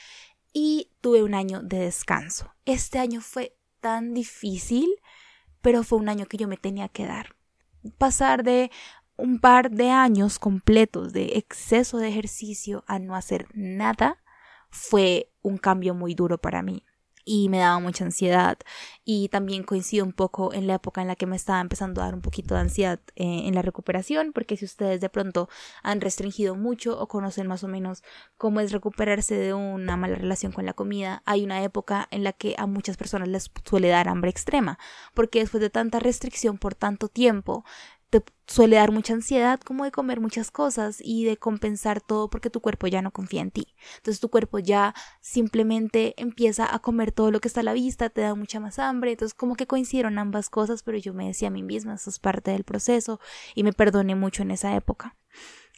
Y 0.52 0.90
tuve 1.00 1.23
un 1.23 1.35
año 1.35 1.62
de 1.62 1.78
descanso. 1.78 2.52
Este 2.64 2.99
año 2.99 3.20
fue 3.20 3.56
tan 3.80 4.14
difícil, 4.14 4.88
pero 5.61 5.82
fue 5.82 5.99
un 5.99 6.08
año 6.08 6.26
que 6.26 6.38
yo 6.38 6.49
me 6.49 6.56
tenía 6.56 6.88
que 6.88 7.06
dar. 7.06 7.37
Pasar 7.99 8.42
de 8.42 8.70
un 9.16 9.38
par 9.38 9.70
de 9.70 9.90
años 9.90 10.38
completos 10.38 11.12
de 11.12 11.37
exceso 11.37 11.99
de 11.99 12.08
ejercicio 12.08 12.85
a 12.87 12.99
no 12.99 13.14
hacer 13.14 13.49
nada 13.54 14.23
fue 14.70 15.30
un 15.42 15.56
cambio 15.58 15.94
muy 15.94 16.14
duro 16.14 16.38
para 16.38 16.62
mí 16.62 16.85
y 17.26 17.50
me 17.50 17.59
daba 17.59 17.78
mucha 17.80 18.04
ansiedad. 18.04 18.56
Y 19.04 19.28
también 19.28 19.64
coincido 19.64 20.06
un 20.06 20.12
poco 20.12 20.54
en 20.54 20.66
la 20.66 20.76
época 20.76 21.02
en 21.02 21.09
la 21.09 21.16
que 21.16 21.26
me 21.26 21.37
estaba 21.37 21.61
empezando 21.61 22.00
a 22.00 22.06
dar 22.06 22.14
un 22.14 22.23
poquito 22.23 22.54
de 22.54 22.61
ansiedad 22.61 23.00
eh, 23.16 23.42
en 23.45 23.54
la 23.54 23.62
recuperación 23.62 24.33
porque 24.33 24.56
si 24.56 24.64
ustedes 24.64 25.00
de 25.00 25.09
pronto 25.09 25.49
han 25.83 26.00
restringido 26.00 26.54
mucho 26.54 26.99
o 26.99 27.09
conocen 27.09 27.47
más 27.47 27.64
o 27.64 27.68
menos 27.68 28.02
cómo 28.38 28.61
es 28.61 28.73
recuperarse 28.73 29.37
de 29.37 29.54
una 29.54 29.97
mala 29.97 30.14
relación 30.14 30.52
con 30.52 30.64
la 30.64 30.73
comida 30.73 31.23
hay 31.25 31.45
una 31.45 31.62
época 31.62 32.09
en 32.11 32.25
la 32.25 32.33
que 32.33 32.54
a 32.59 32.66
muchas 32.66 32.97
personas 32.97 33.28
les 33.28 33.50
suele 33.64 33.88
dar 33.88 34.09
hambre 34.09 34.30
extrema 34.30 34.78
porque 35.14 35.40
después 35.40 35.61
de 35.61 35.71
tanta 35.71 35.99
restricción 35.99 36.59
por 36.59 36.75
tanto 36.75 37.09
tiempo 37.09 37.64
te 38.10 38.22
suele 38.46 38.76
dar 38.76 38.92
mucha 38.92 39.14
ansiedad 39.14 39.60
como 39.60 39.84
de 39.84 39.90
comer 39.90 40.20
muchas 40.20 40.50
cosas 40.50 40.98
y 41.02 41.25
de 41.25 41.36
compensar 41.36 42.00
todo 42.00 42.30
porque 42.30 42.50
tu 42.50 42.60
cuerpo 42.60 42.86
ya 42.86 43.02
no 43.02 43.10
confía 43.10 43.42
en 43.42 43.50
ti. 43.50 43.75
Entonces 43.96 44.20
tu 44.20 44.28
cuerpo 44.28 44.58
ya 44.58 44.94
simplemente 45.20 46.14
empieza 46.16 46.72
a 46.72 46.78
comer 46.78 47.10
todo 47.12 47.30
lo 47.30 47.40
que 47.40 47.48
está 47.48 47.60
a 47.60 47.64
la 47.64 47.72
vista, 47.72 48.10
te 48.10 48.20
da 48.20 48.34
mucha 48.34 48.60
más 48.60 48.78
hambre. 48.78 49.12
Entonces 49.12 49.34
como 49.34 49.56
que 49.56 49.66
coincidieron 49.66 50.18
ambas 50.18 50.50
cosas, 50.50 50.82
pero 50.82 50.98
yo 50.98 51.14
me 51.14 51.26
decía 51.26 51.48
a 51.48 51.50
mí 51.50 51.62
misma, 51.62 51.94
eso 51.94 52.10
es 52.10 52.18
parte 52.18 52.52
del 52.52 52.64
proceso 52.64 53.20
y 53.54 53.64
me 53.64 53.72
perdoné 53.72 54.14
mucho 54.14 54.42
en 54.42 54.52
esa 54.52 54.75
época. 54.76 55.16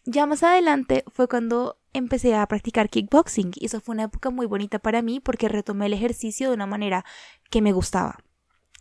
Ya 0.05 0.27
más 0.27 0.43
adelante 0.43 1.05
fue 1.13 1.29
cuando 1.29 1.79
empecé 1.93 2.35
a 2.35 2.47
practicar 2.47 2.89
kickboxing 2.89 3.53
y 3.57 3.67
eso 3.67 3.81
fue 3.81 3.95
una 3.95 4.05
época 4.05 4.31
muy 4.31 4.47
bonita 4.47 4.79
para 4.79 5.03
mí 5.03 5.21
porque 5.21 5.49
retomé 5.49 5.87
el 5.87 5.93
ejercicio 5.93 6.49
de 6.49 6.55
una 6.55 6.67
manera 6.67 7.05
que 7.51 7.63
me 7.63 7.73
gustaba. 7.73 8.19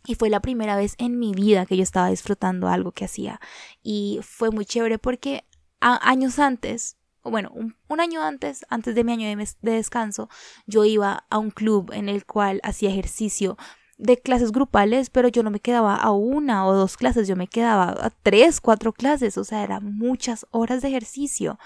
Y 0.06 0.14
fue 0.14 0.30
la 0.30 0.40
primera 0.40 0.76
vez 0.76 0.94
en 0.98 1.18
mi 1.18 1.32
vida 1.32 1.66
que 1.66 1.76
yo 1.76 1.82
estaba 1.82 2.08
disfrutando 2.08 2.68
algo 2.68 2.92
que 2.92 3.04
hacía. 3.04 3.40
Y 3.82 4.20
fue 4.22 4.50
muy 4.50 4.64
chévere 4.64 4.98
porque 4.98 5.44
años 5.80 6.38
antes, 6.38 6.96
bueno, 7.22 7.52
un, 7.52 8.00
año 8.00 8.22
antes, 8.22 8.64
antes 8.70 8.94
de 8.94 9.04
mi 9.04 9.12
año 9.12 9.28
de, 9.28 9.48
de 9.60 9.72
descanso, 9.72 10.28
yo 10.66 10.84
iba 10.84 11.24
a 11.30 11.38
un 11.38 11.50
club 11.50 11.92
en 11.92 12.08
el 12.08 12.24
cual 12.24 12.60
hacía 12.62 12.90
ejercicio 12.90 13.56
de 13.98 14.16
clases 14.16 14.52
grupales, 14.52 15.10
pero 15.10 15.28
yo 15.28 15.42
no 15.42 15.50
me 15.50 15.60
quedaba 15.60 15.96
a 15.96 16.12
una 16.12 16.66
o 16.66 16.72
dos 16.72 16.96
clases, 16.96 17.26
yo 17.26 17.36
me 17.36 17.48
quedaba 17.48 17.94
a 18.00 18.10
tres, 18.10 18.60
cuatro 18.60 18.92
clases, 18.92 19.36
o 19.36 19.44
sea, 19.44 19.64
eran 19.64 19.96
muchas 19.96 20.46
horas 20.50 20.82
de 20.82 20.88
ejercicio. 20.88 21.58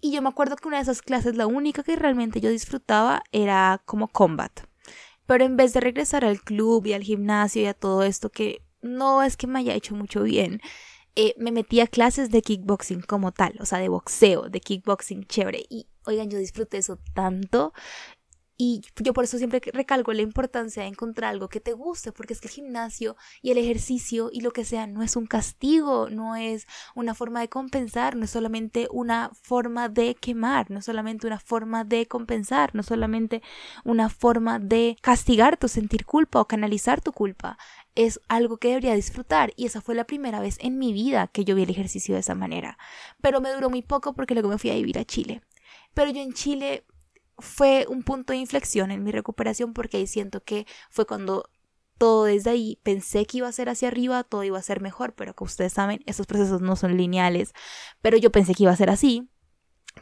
Y 0.00 0.12
yo 0.12 0.20
me 0.20 0.28
acuerdo 0.28 0.56
que 0.56 0.68
una 0.68 0.76
de 0.76 0.82
esas 0.82 1.00
clases, 1.00 1.36
la 1.36 1.46
única 1.46 1.82
que 1.82 1.96
realmente 1.96 2.40
yo 2.40 2.50
disfrutaba 2.50 3.22
era 3.32 3.80
como 3.86 4.08
combat. 4.08 4.52
Pero 5.32 5.46
en 5.46 5.56
vez 5.56 5.72
de 5.72 5.80
regresar 5.80 6.26
al 6.26 6.42
club 6.42 6.84
y 6.84 6.92
al 6.92 7.02
gimnasio 7.02 7.62
y 7.62 7.64
a 7.64 7.72
todo 7.72 8.02
esto 8.02 8.28
que 8.28 8.60
no 8.82 9.22
es 9.22 9.38
que 9.38 9.46
me 9.46 9.60
haya 9.60 9.72
hecho 9.72 9.94
mucho 9.94 10.24
bien, 10.24 10.60
eh, 11.16 11.34
me 11.38 11.52
metí 11.52 11.80
a 11.80 11.86
clases 11.86 12.30
de 12.30 12.42
kickboxing 12.42 13.00
como 13.00 13.32
tal, 13.32 13.54
o 13.58 13.64
sea, 13.64 13.78
de 13.78 13.88
boxeo, 13.88 14.50
de 14.50 14.60
kickboxing 14.60 15.24
chévere. 15.24 15.64
Y 15.70 15.86
oigan, 16.04 16.28
yo 16.28 16.36
disfruté 16.36 16.76
eso 16.76 16.98
tanto. 17.14 17.72
Y 18.56 18.82
yo 18.96 19.12
por 19.12 19.24
eso 19.24 19.38
siempre 19.38 19.60
recalco 19.72 20.12
la 20.12 20.22
importancia 20.22 20.82
de 20.82 20.88
encontrar 20.88 21.30
algo 21.30 21.48
que 21.48 21.60
te 21.60 21.72
guste, 21.72 22.12
porque 22.12 22.34
es 22.34 22.40
que 22.40 22.48
el 22.48 22.54
gimnasio 22.54 23.16
y 23.40 23.50
el 23.50 23.58
ejercicio 23.58 24.30
y 24.32 24.40
lo 24.40 24.52
que 24.52 24.64
sea 24.64 24.86
no 24.86 25.02
es 25.02 25.16
un 25.16 25.26
castigo, 25.26 26.08
no 26.10 26.36
es 26.36 26.66
una 26.94 27.14
forma 27.14 27.40
de 27.40 27.48
compensar, 27.48 28.14
no 28.14 28.24
es 28.24 28.30
solamente 28.30 28.88
una 28.90 29.30
forma 29.42 29.88
de 29.88 30.14
quemar, 30.14 30.70
no 30.70 30.78
es 30.78 30.84
solamente 30.84 31.26
una 31.26 31.40
forma 31.40 31.84
de 31.84 32.06
compensar, 32.06 32.74
no 32.74 32.82
es 32.82 32.86
solamente 32.86 33.42
una 33.84 34.08
forma 34.08 34.58
de 34.58 34.96
castigarte 35.00 35.66
o 35.66 35.68
sentir 35.68 36.04
culpa 36.04 36.40
o 36.40 36.46
canalizar 36.46 37.00
tu 37.00 37.12
culpa. 37.12 37.58
Es 37.94 38.20
algo 38.28 38.58
que 38.58 38.68
debería 38.68 38.94
disfrutar 38.94 39.52
y 39.56 39.66
esa 39.66 39.80
fue 39.80 39.94
la 39.94 40.04
primera 40.04 40.40
vez 40.40 40.58
en 40.60 40.78
mi 40.78 40.92
vida 40.92 41.26
que 41.26 41.44
yo 41.44 41.54
vi 41.54 41.62
el 41.64 41.70
ejercicio 41.70 42.14
de 42.14 42.20
esa 42.20 42.34
manera. 42.34 42.78
Pero 43.20 43.40
me 43.40 43.52
duró 43.52 43.70
muy 43.70 43.82
poco 43.82 44.14
porque 44.14 44.34
luego 44.34 44.48
me 44.48 44.58
fui 44.58 44.70
a 44.70 44.74
vivir 44.74 44.98
a 44.98 45.04
Chile. 45.04 45.42
Pero 45.94 46.10
yo 46.10 46.22
en 46.22 46.32
Chile 46.32 46.84
fue 47.38 47.86
un 47.88 48.02
punto 48.02 48.32
de 48.32 48.38
inflexión 48.38 48.90
en 48.90 49.02
mi 49.02 49.12
recuperación 49.12 49.72
porque 49.74 49.98
ahí 49.98 50.06
siento 50.06 50.42
que 50.44 50.66
fue 50.90 51.06
cuando 51.06 51.50
todo 51.98 52.24
desde 52.24 52.50
ahí 52.50 52.78
pensé 52.82 53.26
que 53.26 53.38
iba 53.38 53.48
a 53.48 53.52
ser 53.52 53.68
hacia 53.68 53.88
arriba, 53.88 54.24
todo 54.24 54.44
iba 54.44 54.58
a 54.58 54.62
ser 54.62 54.80
mejor, 54.80 55.14
pero 55.14 55.34
como 55.34 55.46
ustedes 55.46 55.72
saben, 55.72 56.02
esos 56.06 56.26
procesos 56.26 56.60
no 56.60 56.76
son 56.76 56.96
lineales, 56.96 57.52
pero 58.00 58.16
yo 58.16 58.32
pensé 58.32 58.54
que 58.54 58.64
iba 58.64 58.72
a 58.72 58.76
ser 58.76 58.90
así 58.90 59.28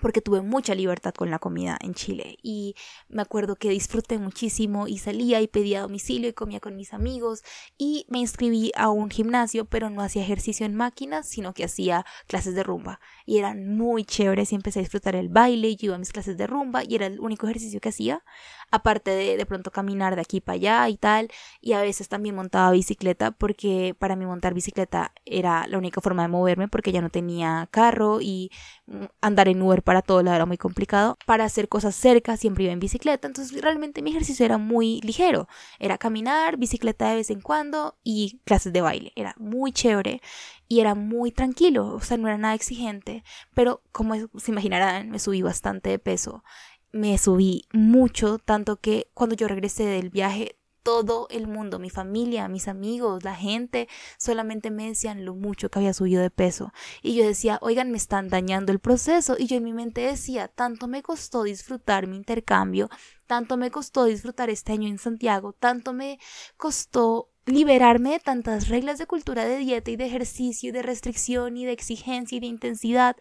porque 0.00 0.20
tuve 0.20 0.40
mucha 0.40 0.74
libertad 0.74 1.12
con 1.14 1.30
la 1.30 1.38
comida 1.38 1.76
en 1.80 1.94
Chile. 1.94 2.38
Y 2.42 2.74
me 3.08 3.22
acuerdo 3.22 3.56
que 3.56 3.70
disfruté 3.70 4.18
muchísimo 4.18 4.88
y 4.88 4.98
salía 4.98 5.40
y 5.40 5.48
pedía 5.48 5.82
domicilio 5.82 6.28
y 6.28 6.32
comía 6.32 6.60
con 6.60 6.76
mis 6.76 6.94
amigos 6.94 7.42
y 7.76 8.06
me 8.08 8.18
inscribí 8.18 8.72
a 8.76 8.90
un 8.90 9.10
gimnasio 9.10 9.64
pero 9.64 9.90
no 9.90 10.02
hacía 10.02 10.22
ejercicio 10.22 10.66
en 10.66 10.74
máquinas 10.74 11.28
sino 11.28 11.52
que 11.54 11.64
hacía 11.64 12.04
clases 12.26 12.54
de 12.54 12.62
rumba. 12.62 13.00
Y 13.26 13.38
eran 13.38 13.76
muy 13.76 14.04
chéveres 14.04 14.52
y 14.52 14.54
empecé 14.54 14.78
a 14.78 14.82
disfrutar 14.82 15.16
el 15.16 15.28
baile 15.28 15.68
y 15.68 15.76
iba 15.80 15.94
a 15.94 15.98
mis 15.98 16.12
clases 16.12 16.36
de 16.36 16.46
rumba 16.46 16.82
y 16.84 16.94
era 16.94 17.06
el 17.06 17.20
único 17.20 17.46
ejercicio 17.46 17.80
que 17.80 17.90
hacía 17.90 18.24
aparte 18.70 19.10
de 19.10 19.36
de 19.36 19.46
pronto 19.46 19.70
caminar 19.70 20.14
de 20.14 20.22
aquí 20.22 20.40
para 20.40 20.56
allá 20.56 20.88
y 20.88 20.96
tal 20.96 21.28
y 21.60 21.72
a 21.72 21.82
veces 21.82 22.08
también 22.08 22.34
montaba 22.34 22.70
bicicleta 22.70 23.30
porque 23.30 23.94
para 23.98 24.16
mí 24.16 24.26
montar 24.26 24.54
bicicleta 24.54 25.12
era 25.24 25.66
la 25.66 25.78
única 25.78 26.00
forma 26.00 26.22
de 26.22 26.28
moverme 26.28 26.68
porque 26.68 26.92
ya 26.92 27.00
no 27.00 27.10
tenía 27.10 27.68
carro 27.70 28.20
y 28.20 28.50
mm, 28.86 29.04
andar 29.20 29.48
en 29.48 29.62
Uber 29.62 29.82
para 29.82 30.02
todo 30.02 30.22
lado 30.22 30.36
era 30.36 30.46
muy 30.46 30.58
complicado. 30.58 31.18
Para 31.26 31.44
hacer 31.44 31.68
cosas 31.68 31.94
cerca 31.94 32.36
siempre 32.36 32.64
iba 32.64 32.72
en 32.72 32.80
bicicleta, 32.80 33.26
entonces 33.26 33.60
realmente 33.60 34.02
mi 34.02 34.10
ejercicio 34.10 34.44
era 34.46 34.58
muy 34.58 35.00
ligero. 35.02 35.48
Era 35.78 35.98
caminar, 35.98 36.56
bicicleta 36.56 37.08
de 37.10 37.16
vez 37.16 37.30
en 37.30 37.40
cuando 37.40 37.96
y 38.04 38.40
clases 38.44 38.72
de 38.72 38.80
baile. 38.80 39.12
Era 39.16 39.34
muy 39.38 39.72
chévere 39.72 40.20
y 40.68 40.80
era 40.80 40.94
muy 40.94 41.32
tranquilo, 41.32 41.94
o 41.94 42.00
sea, 42.00 42.16
no 42.16 42.28
era 42.28 42.38
nada 42.38 42.54
exigente, 42.54 43.24
pero 43.54 43.82
como 43.92 44.14
se 44.38 44.50
imaginarán, 44.52 45.10
me 45.10 45.18
subí 45.18 45.42
bastante 45.42 45.90
de 45.90 45.98
peso. 45.98 46.44
Me 46.92 47.16
subí 47.18 47.66
mucho, 47.72 48.38
tanto 48.38 48.76
que 48.76 49.10
cuando 49.14 49.36
yo 49.36 49.46
regresé 49.48 49.84
del 49.84 50.10
viaje 50.10 50.56
todo 50.82 51.28
el 51.30 51.46
mundo, 51.46 51.78
mi 51.78 51.90
familia, 51.90 52.48
mis 52.48 52.68
amigos, 52.68 53.22
la 53.22 53.34
gente, 53.34 53.88
solamente 54.18 54.70
me 54.70 54.86
decían 54.86 55.24
lo 55.24 55.34
mucho 55.34 55.70
que 55.70 55.78
había 55.78 55.92
subido 55.94 56.22
de 56.22 56.30
peso. 56.30 56.72
Y 57.02 57.14
yo 57.14 57.26
decía, 57.26 57.58
oigan, 57.62 57.90
me 57.90 57.98
están 57.98 58.28
dañando 58.28 58.72
el 58.72 58.80
proceso. 58.80 59.36
Y 59.38 59.46
yo 59.46 59.56
en 59.56 59.64
mi 59.64 59.72
mente 59.72 60.00
decía, 60.00 60.48
tanto 60.48 60.88
me 60.88 61.02
costó 61.02 61.42
disfrutar 61.42 62.06
mi 62.06 62.16
intercambio, 62.16 62.88
tanto 63.26 63.56
me 63.56 63.70
costó 63.70 64.04
disfrutar 64.04 64.50
este 64.50 64.72
año 64.72 64.88
en 64.88 64.98
Santiago, 64.98 65.52
tanto 65.52 65.92
me 65.92 66.18
costó 66.56 67.28
liberarme 67.46 68.12
de 68.12 68.20
tantas 68.20 68.68
reglas 68.68 68.98
de 68.98 69.06
cultura 69.06 69.44
de 69.44 69.58
dieta 69.58 69.90
y 69.90 69.96
de 69.96 70.06
ejercicio 70.06 70.68
y 70.68 70.72
de 70.72 70.82
restricción 70.82 71.56
y 71.56 71.64
de 71.64 71.72
exigencia 71.72 72.36
y 72.36 72.40
de 72.40 72.46
intensidad 72.46 73.16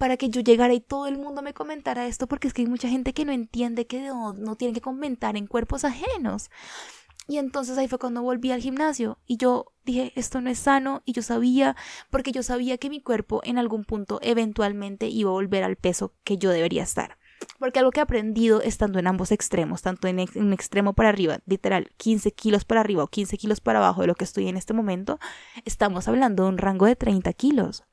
para 0.00 0.16
que 0.16 0.30
yo 0.30 0.40
llegara 0.40 0.72
y 0.72 0.80
todo 0.80 1.06
el 1.08 1.18
mundo 1.18 1.42
me 1.42 1.52
comentara 1.52 2.06
esto, 2.06 2.26
porque 2.26 2.48
es 2.48 2.54
que 2.54 2.62
hay 2.62 2.68
mucha 2.68 2.88
gente 2.88 3.12
que 3.12 3.26
no 3.26 3.32
entiende 3.32 3.86
que 3.86 4.00
no, 4.00 4.32
no 4.32 4.56
tiene 4.56 4.72
que 4.72 4.80
comentar 4.80 5.36
en 5.36 5.46
cuerpos 5.46 5.84
ajenos. 5.84 6.48
Y 7.28 7.36
entonces 7.36 7.76
ahí 7.76 7.86
fue 7.86 7.98
cuando 7.98 8.22
volví 8.22 8.50
al 8.50 8.62
gimnasio 8.62 9.18
y 9.26 9.36
yo 9.36 9.74
dije, 9.84 10.14
esto 10.16 10.40
no 10.40 10.48
es 10.48 10.58
sano 10.58 11.02
y 11.04 11.12
yo 11.12 11.20
sabía, 11.20 11.76
porque 12.08 12.32
yo 12.32 12.42
sabía 12.42 12.78
que 12.78 12.88
mi 12.88 13.02
cuerpo 13.02 13.42
en 13.44 13.58
algún 13.58 13.84
punto 13.84 14.20
eventualmente 14.22 15.06
iba 15.06 15.28
a 15.28 15.34
volver 15.34 15.64
al 15.64 15.76
peso 15.76 16.14
que 16.24 16.38
yo 16.38 16.48
debería 16.48 16.82
estar. 16.82 17.18
Porque 17.58 17.80
algo 17.80 17.90
que 17.90 18.00
he 18.00 18.02
aprendido 18.02 18.62
estando 18.62 18.98
en 18.98 19.06
ambos 19.06 19.32
extremos, 19.32 19.82
tanto 19.82 20.08
en 20.08 20.24
un 20.34 20.54
extremo 20.54 20.94
para 20.94 21.10
arriba, 21.10 21.40
literal 21.44 21.90
15 21.98 22.32
kilos 22.32 22.64
para 22.64 22.80
arriba 22.80 23.04
o 23.04 23.08
15 23.08 23.36
kilos 23.36 23.60
para 23.60 23.80
abajo 23.80 24.00
de 24.00 24.06
lo 24.06 24.14
que 24.14 24.24
estoy 24.24 24.48
en 24.48 24.56
este 24.56 24.72
momento, 24.72 25.18
estamos 25.66 26.08
hablando 26.08 26.44
de 26.44 26.48
un 26.48 26.56
rango 26.56 26.86
de 26.86 26.96
30 26.96 27.30
kilos. 27.34 27.84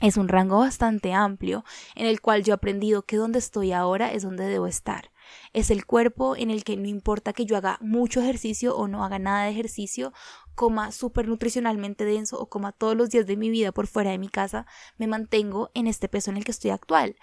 Es 0.00 0.16
un 0.16 0.28
rango 0.28 0.60
bastante 0.60 1.12
amplio 1.12 1.62
en 1.94 2.06
el 2.06 2.22
cual 2.22 2.42
yo 2.42 2.52
he 2.52 2.54
aprendido 2.54 3.02
que 3.02 3.16
donde 3.16 3.38
estoy 3.38 3.72
ahora 3.72 4.12
es 4.12 4.22
donde 4.22 4.46
debo 4.46 4.66
estar. 4.66 5.12
Es 5.52 5.70
el 5.70 5.84
cuerpo 5.84 6.36
en 6.36 6.50
el 6.50 6.64
que 6.64 6.78
no 6.78 6.88
importa 6.88 7.34
que 7.34 7.44
yo 7.44 7.54
haga 7.58 7.76
mucho 7.82 8.22
ejercicio 8.22 8.74
o 8.74 8.88
no 8.88 9.04
haga 9.04 9.18
nada 9.18 9.44
de 9.44 9.50
ejercicio, 9.50 10.14
coma 10.54 10.90
súper 10.90 11.28
nutricionalmente 11.28 12.06
denso 12.06 12.40
o 12.40 12.48
coma 12.48 12.72
todos 12.72 12.96
los 12.96 13.10
días 13.10 13.26
de 13.26 13.36
mi 13.36 13.50
vida 13.50 13.72
por 13.72 13.86
fuera 13.86 14.10
de 14.10 14.16
mi 14.16 14.30
casa, 14.30 14.66
me 14.96 15.06
mantengo 15.06 15.70
en 15.74 15.86
este 15.86 16.08
peso 16.08 16.30
en 16.30 16.38
el 16.38 16.44
que 16.46 16.52
estoy 16.52 16.70
actual. 16.70 17.16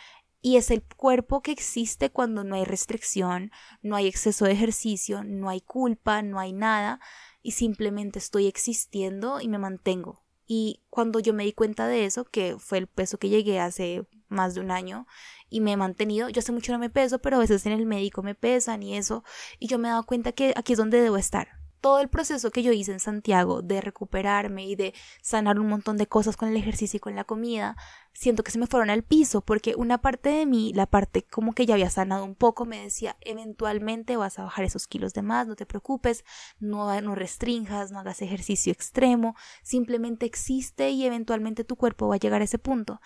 Y 0.43 0.57
es 0.57 0.69
el 0.69 0.83
cuerpo 0.83 1.41
que 1.41 1.51
existe 1.51 2.11
cuando 2.11 2.43
no 2.43 2.55
hay 2.55 2.63
restricción, 2.63 3.51
no 3.81 3.95
hay 3.95 4.05
exceso 4.05 4.45
de 4.45 4.51
ejercicio, 4.51 5.23
no 5.23 5.49
hay 5.49 5.61
culpa, 5.61 6.21
no 6.21 6.39
hay 6.39 6.53
nada, 6.53 6.99
y 7.41 7.53
simplemente 7.53 8.19
estoy 8.19 8.45
existiendo 8.45 9.41
y 9.41 9.47
me 9.47 9.57
mantengo. 9.57 10.26
Y 10.47 10.81
cuando 10.89 11.19
yo 11.19 11.33
me 11.33 11.43
di 11.43 11.53
cuenta 11.53 11.87
de 11.87 12.05
eso, 12.05 12.25
que 12.25 12.55
fue 12.57 12.77
el 12.77 12.87
peso 12.87 13.19
que 13.19 13.29
llegué 13.29 13.59
hace 13.59 14.07
más 14.29 14.55
de 14.55 14.61
un 14.61 14.71
año 14.71 15.05
y 15.49 15.61
me 15.61 15.73
he 15.73 15.77
mantenido, 15.77 16.29
yo 16.29 16.39
hace 16.39 16.51
mucho 16.51 16.71
no 16.71 16.79
me 16.79 16.89
peso, 16.89 17.19
pero 17.19 17.37
a 17.37 17.39
veces 17.39 17.65
en 17.65 17.73
el 17.73 17.85
médico 17.85 18.23
me 18.23 18.35
pesan 18.35 18.81
y 18.83 18.97
eso, 18.97 19.23
y 19.59 19.67
yo 19.67 19.77
me 19.77 19.87
he 19.87 19.91
dado 19.91 20.05
cuenta 20.05 20.31
que 20.31 20.53
aquí 20.55 20.73
es 20.73 20.79
donde 20.79 21.01
debo 21.01 21.17
estar 21.17 21.66
todo 21.87 22.01
el 22.01 22.09
proceso 22.09 22.51
que 22.51 22.63
yo 22.63 22.73
hice 22.73 22.91
en 22.91 22.99
Santiago 22.99 23.61
de 23.61 23.79
recuperarme 23.79 24.65
y 24.65 24.75
de 24.75 24.93
sanar 25.21 25.57
un 25.57 25.69
montón 25.69 25.95
de 25.95 26.05
cosas 26.05 26.35
con 26.35 26.49
el 26.49 26.57
ejercicio 26.57 26.97
y 26.97 26.99
con 26.99 27.15
la 27.15 27.23
comida, 27.23 27.77
siento 28.11 28.43
que 28.43 28.51
se 28.51 28.59
me 28.59 28.67
fueron 28.67 28.89
al 28.89 29.03
piso 29.03 29.39
porque 29.39 29.73
una 29.73 29.99
parte 29.99 30.27
de 30.27 30.45
mí, 30.45 30.73
la 30.75 30.85
parte 30.85 31.23
como 31.23 31.53
que 31.53 31.65
ya 31.65 31.75
había 31.75 31.89
sanado 31.89 32.25
un 32.25 32.35
poco, 32.35 32.65
me 32.65 32.83
decía, 32.83 33.15
eventualmente 33.21 34.17
vas 34.17 34.37
a 34.37 34.43
bajar 34.43 34.65
esos 34.65 34.85
kilos 34.85 35.13
de 35.13 35.21
más, 35.21 35.47
no 35.47 35.55
te 35.55 35.65
preocupes, 35.65 36.25
no, 36.59 36.99
no 36.99 37.15
restringas, 37.15 37.89
no 37.93 37.99
hagas 37.99 38.21
ejercicio 38.21 38.73
extremo, 38.73 39.37
simplemente 39.63 40.25
existe 40.25 40.89
y 40.89 41.05
eventualmente 41.05 41.63
tu 41.63 41.77
cuerpo 41.77 42.09
va 42.09 42.15
a 42.15 42.19
llegar 42.19 42.41
a 42.41 42.43
ese 42.43 42.59
punto 42.59 42.99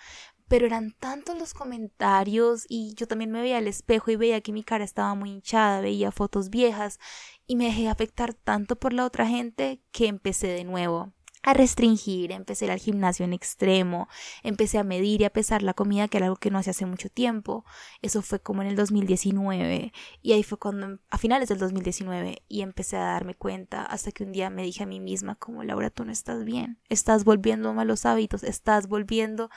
pero 0.52 0.66
eran 0.66 0.90
tantos 0.90 1.38
los 1.38 1.54
comentarios 1.54 2.66
y 2.68 2.92
yo 2.94 3.08
también 3.08 3.30
me 3.30 3.40
veía 3.40 3.56
al 3.56 3.66
espejo 3.66 4.10
y 4.10 4.16
veía 4.16 4.42
que 4.42 4.52
mi 4.52 4.62
cara 4.62 4.84
estaba 4.84 5.14
muy 5.14 5.30
hinchada, 5.30 5.80
veía 5.80 6.12
fotos 6.12 6.50
viejas 6.50 6.98
y 7.46 7.56
me 7.56 7.64
dejé 7.64 7.88
afectar 7.88 8.34
tanto 8.34 8.76
por 8.76 8.92
la 8.92 9.06
otra 9.06 9.26
gente 9.26 9.80
que 9.92 10.08
empecé 10.08 10.48
de 10.48 10.64
nuevo 10.64 11.14
a 11.42 11.54
restringir, 11.54 12.30
empecé 12.30 12.70
al 12.70 12.78
gimnasio 12.78 13.24
en 13.24 13.32
extremo, 13.32 14.08
empecé 14.42 14.78
a 14.78 14.84
medir 14.84 15.22
y 15.22 15.24
a 15.24 15.32
pesar 15.32 15.62
la 15.62 15.74
comida, 15.74 16.06
que 16.06 16.18
era 16.18 16.26
algo 16.26 16.36
que 16.36 16.50
no 16.50 16.58
hacía 16.58 16.70
hace 16.70 16.86
mucho 16.86 17.08
tiempo. 17.08 17.64
Eso 18.00 18.22
fue 18.22 18.40
como 18.40 18.62
en 18.62 18.68
el 18.68 18.76
2019 18.76 19.92
y 20.22 20.32
ahí 20.32 20.44
fue 20.44 20.58
cuando, 20.58 21.00
a 21.10 21.18
finales 21.18 21.48
del 21.48 21.58
2019, 21.58 22.42
y 22.46 22.62
empecé 22.62 22.96
a 22.96 23.04
darme 23.04 23.34
cuenta 23.34 23.84
hasta 23.84 24.12
que 24.12 24.22
un 24.22 24.32
día 24.32 24.50
me 24.50 24.62
dije 24.62 24.84
a 24.84 24.86
mí 24.86 25.00
misma 25.00 25.34
como 25.34 25.64
Laura, 25.64 25.90
tú 25.90 26.04
no 26.04 26.12
estás 26.12 26.44
bien, 26.44 26.78
estás 26.88 27.24
volviendo 27.24 27.70
a 27.70 27.72
malos 27.72 28.06
hábitos, 28.06 28.44
estás 28.44 28.86
volviendo 28.86 29.50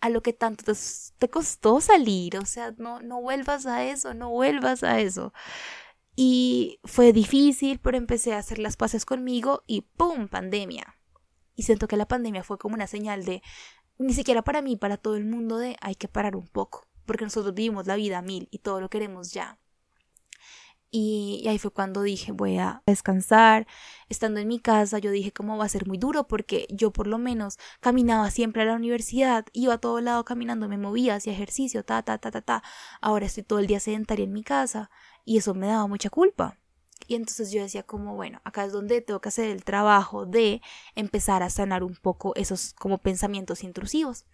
a 0.00 0.08
lo 0.10 0.22
que 0.22 0.32
tanto 0.32 0.64
te, 1.18 1.28
costó 1.28 1.80
salir, 1.80 2.36
o 2.38 2.46
sea, 2.46 2.74
no, 2.78 3.00
no 3.00 3.20
vuelvas 3.20 3.66
a 3.66 3.84
eso, 3.84 4.14
no 4.14 4.30
vuelvas 4.30 4.82
a 4.84 5.00
eso. 5.00 5.32
Y 6.16 6.80
fue 6.84 7.12
difícil, 7.12 7.78
pero 7.80 7.96
empecé 7.96 8.34
a 8.34 8.38
hacer 8.38 8.58
las 8.58 8.76
paces 8.76 9.04
conmigo 9.04 9.62
y 9.66 9.82
¡pum! 9.82 10.28
pandemia. 10.28 10.96
Y 11.54 11.64
siento 11.64 11.88
que 11.88 11.96
la 11.96 12.08
pandemia 12.08 12.44
fue 12.44 12.58
como 12.58 12.74
una 12.74 12.86
señal 12.86 13.24
de, 13.24 13.42
ni 13.98 14.14
siquiera 14.14 14.42
para 14.42 14.62
mí, 14.62 14.76
para 14.76 14.96
todo 14.96 15.16
el 15.16 15.24
mundo, 15.24 15.58
de 15.58 15.76
hay 15.80 15.94
que 15.94 16.08
parar 16.08 16.36
un 16.36 16.48
poco, 16.48 16.86
porque 17.06 17.24
nosotros 17.24 17.54
vivimos 17.54 17.86
la 17.86 17.96
vida 17.96 18.18
a 18.18 18.22
mil 18.22 18.48
y 18.50 18.58
todo 18.58 18.80
lo 18.80 18.90
queremos 18.90 19.32
ya. 19.32 19.58
Y, 20.90 21.44
ahí 21.48 21.58
fue 21.58 21.70
cuando 21.70 22.02
dije, 22.02 22.32
voy 22.32 22.58
a 22.58 22.82
descansar. 22.86 23.66
Estando 24.08 24.40
en 24.40 24.48
mi 24.48 24.58
casa, 24.58 24.98
yo 24.98 25.10
dije, 25.10 25.32
¿cómo 25.32 25.58
va 25.58 25.64
a 25.66 25.68
ser 25.68 25.86
muy 25.86 25.98
duro? 25.98 26.26
Porque 26.26 26.66
yo 26.70 26.92
por 26.92 27.06
lo 27.06 27.18
menos 27.18 27.58
caminaba 27.80 28.30
siempre 28.30 28.62
a 28.62 28.66
la 28.66 28.74
universidad, 28.74 29.46
iba 29.52 29.74
a 29.74 29.78
todo 29.78 30.00
lado 30.00 30.24
caminando, 30.24 30.68
me 30.68 30.78
movía, 30.78 31.16
hacía 31.16 31.32
ejercicio, 31.34 31.84
ta, 31.84 32.02
ta, 32.02 32.18
ta, 32.18 32.30
ta, 32.30 32.40
ta. 32.40 32.62
Ahora 33.00 33.26
estoy 33.26 33.42
todo 33.44 33.58
el 33.58 33.66
día 33.66 33.80
sedentaria 33.80 34.24
en 34.24 34.32
mi 34.32 34.42
casa 34.42 34.90
y 35.24 35.38
eso 35.38 35.54
me 35.54 35.66
daba 35.66 35.86
mucha 35.86 36.10
culpa. 36.10 36.58
Y 37.06 37.14
entonces 37.14 37.50
yo 37.52 37.62
decía 37.62 37.84
como, 37.84 38.14
bueno, 38.16 38.40
acá 38.44 38.64
es 38.64 38.72
donde 38.72 39.00
tengo 39.00 39.20
que 39.20 39.28
hacer 39.28 39.50
el 39.50 39.64
trabajo 39.64 40.26
de 40.26 40.60
empezar 40.94 41.42
a 41.42 41.50
sanar 41.50 41.84
un 41.84 41.94
poco 41.96 42.34
esos 42.34 42.74
como 42.74 42.98
pensamientos 42.98 43.62
intrusivos. 43.62 44.26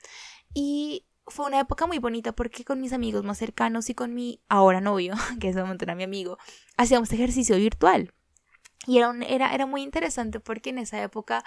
Y 0.55 1.07
fue 1.27 1.47
una 1.47 1.61
época 1.61 1.87
muy 1.87 1.99
bonita 1.99 2.33
porque 2.33 2.65
con 2.65 2.81
mis 2.81 2.93
amigos 2.93 3.25
más 3.25 3.39
cercanos 3.39 3.89
y 3.91 3.95
con 3.95 4.15
mi 4.15 4.41
ahora 4.49 4.81
novio, 4.81 5.15
que 5.41 5.49
es 5.49 5.57
momento 5.57 5.85
era 5.85 5.95
mi 5.95 6.05
amigo, 6.05 6.39
hacíamos 6.77 7.13
ejercicio 7.13 7.57
virtual. 7.57 8.13
Y 8.87 8.99
era, 8.99 9.15
era, 9.27 9.55
era 9.55 9.67
muy 9.67 9.83
interesante 9.83 10.41
porque 10.41 10.71
en 10.71 10.79
esa 10.79 11.03
época 11.03 11.43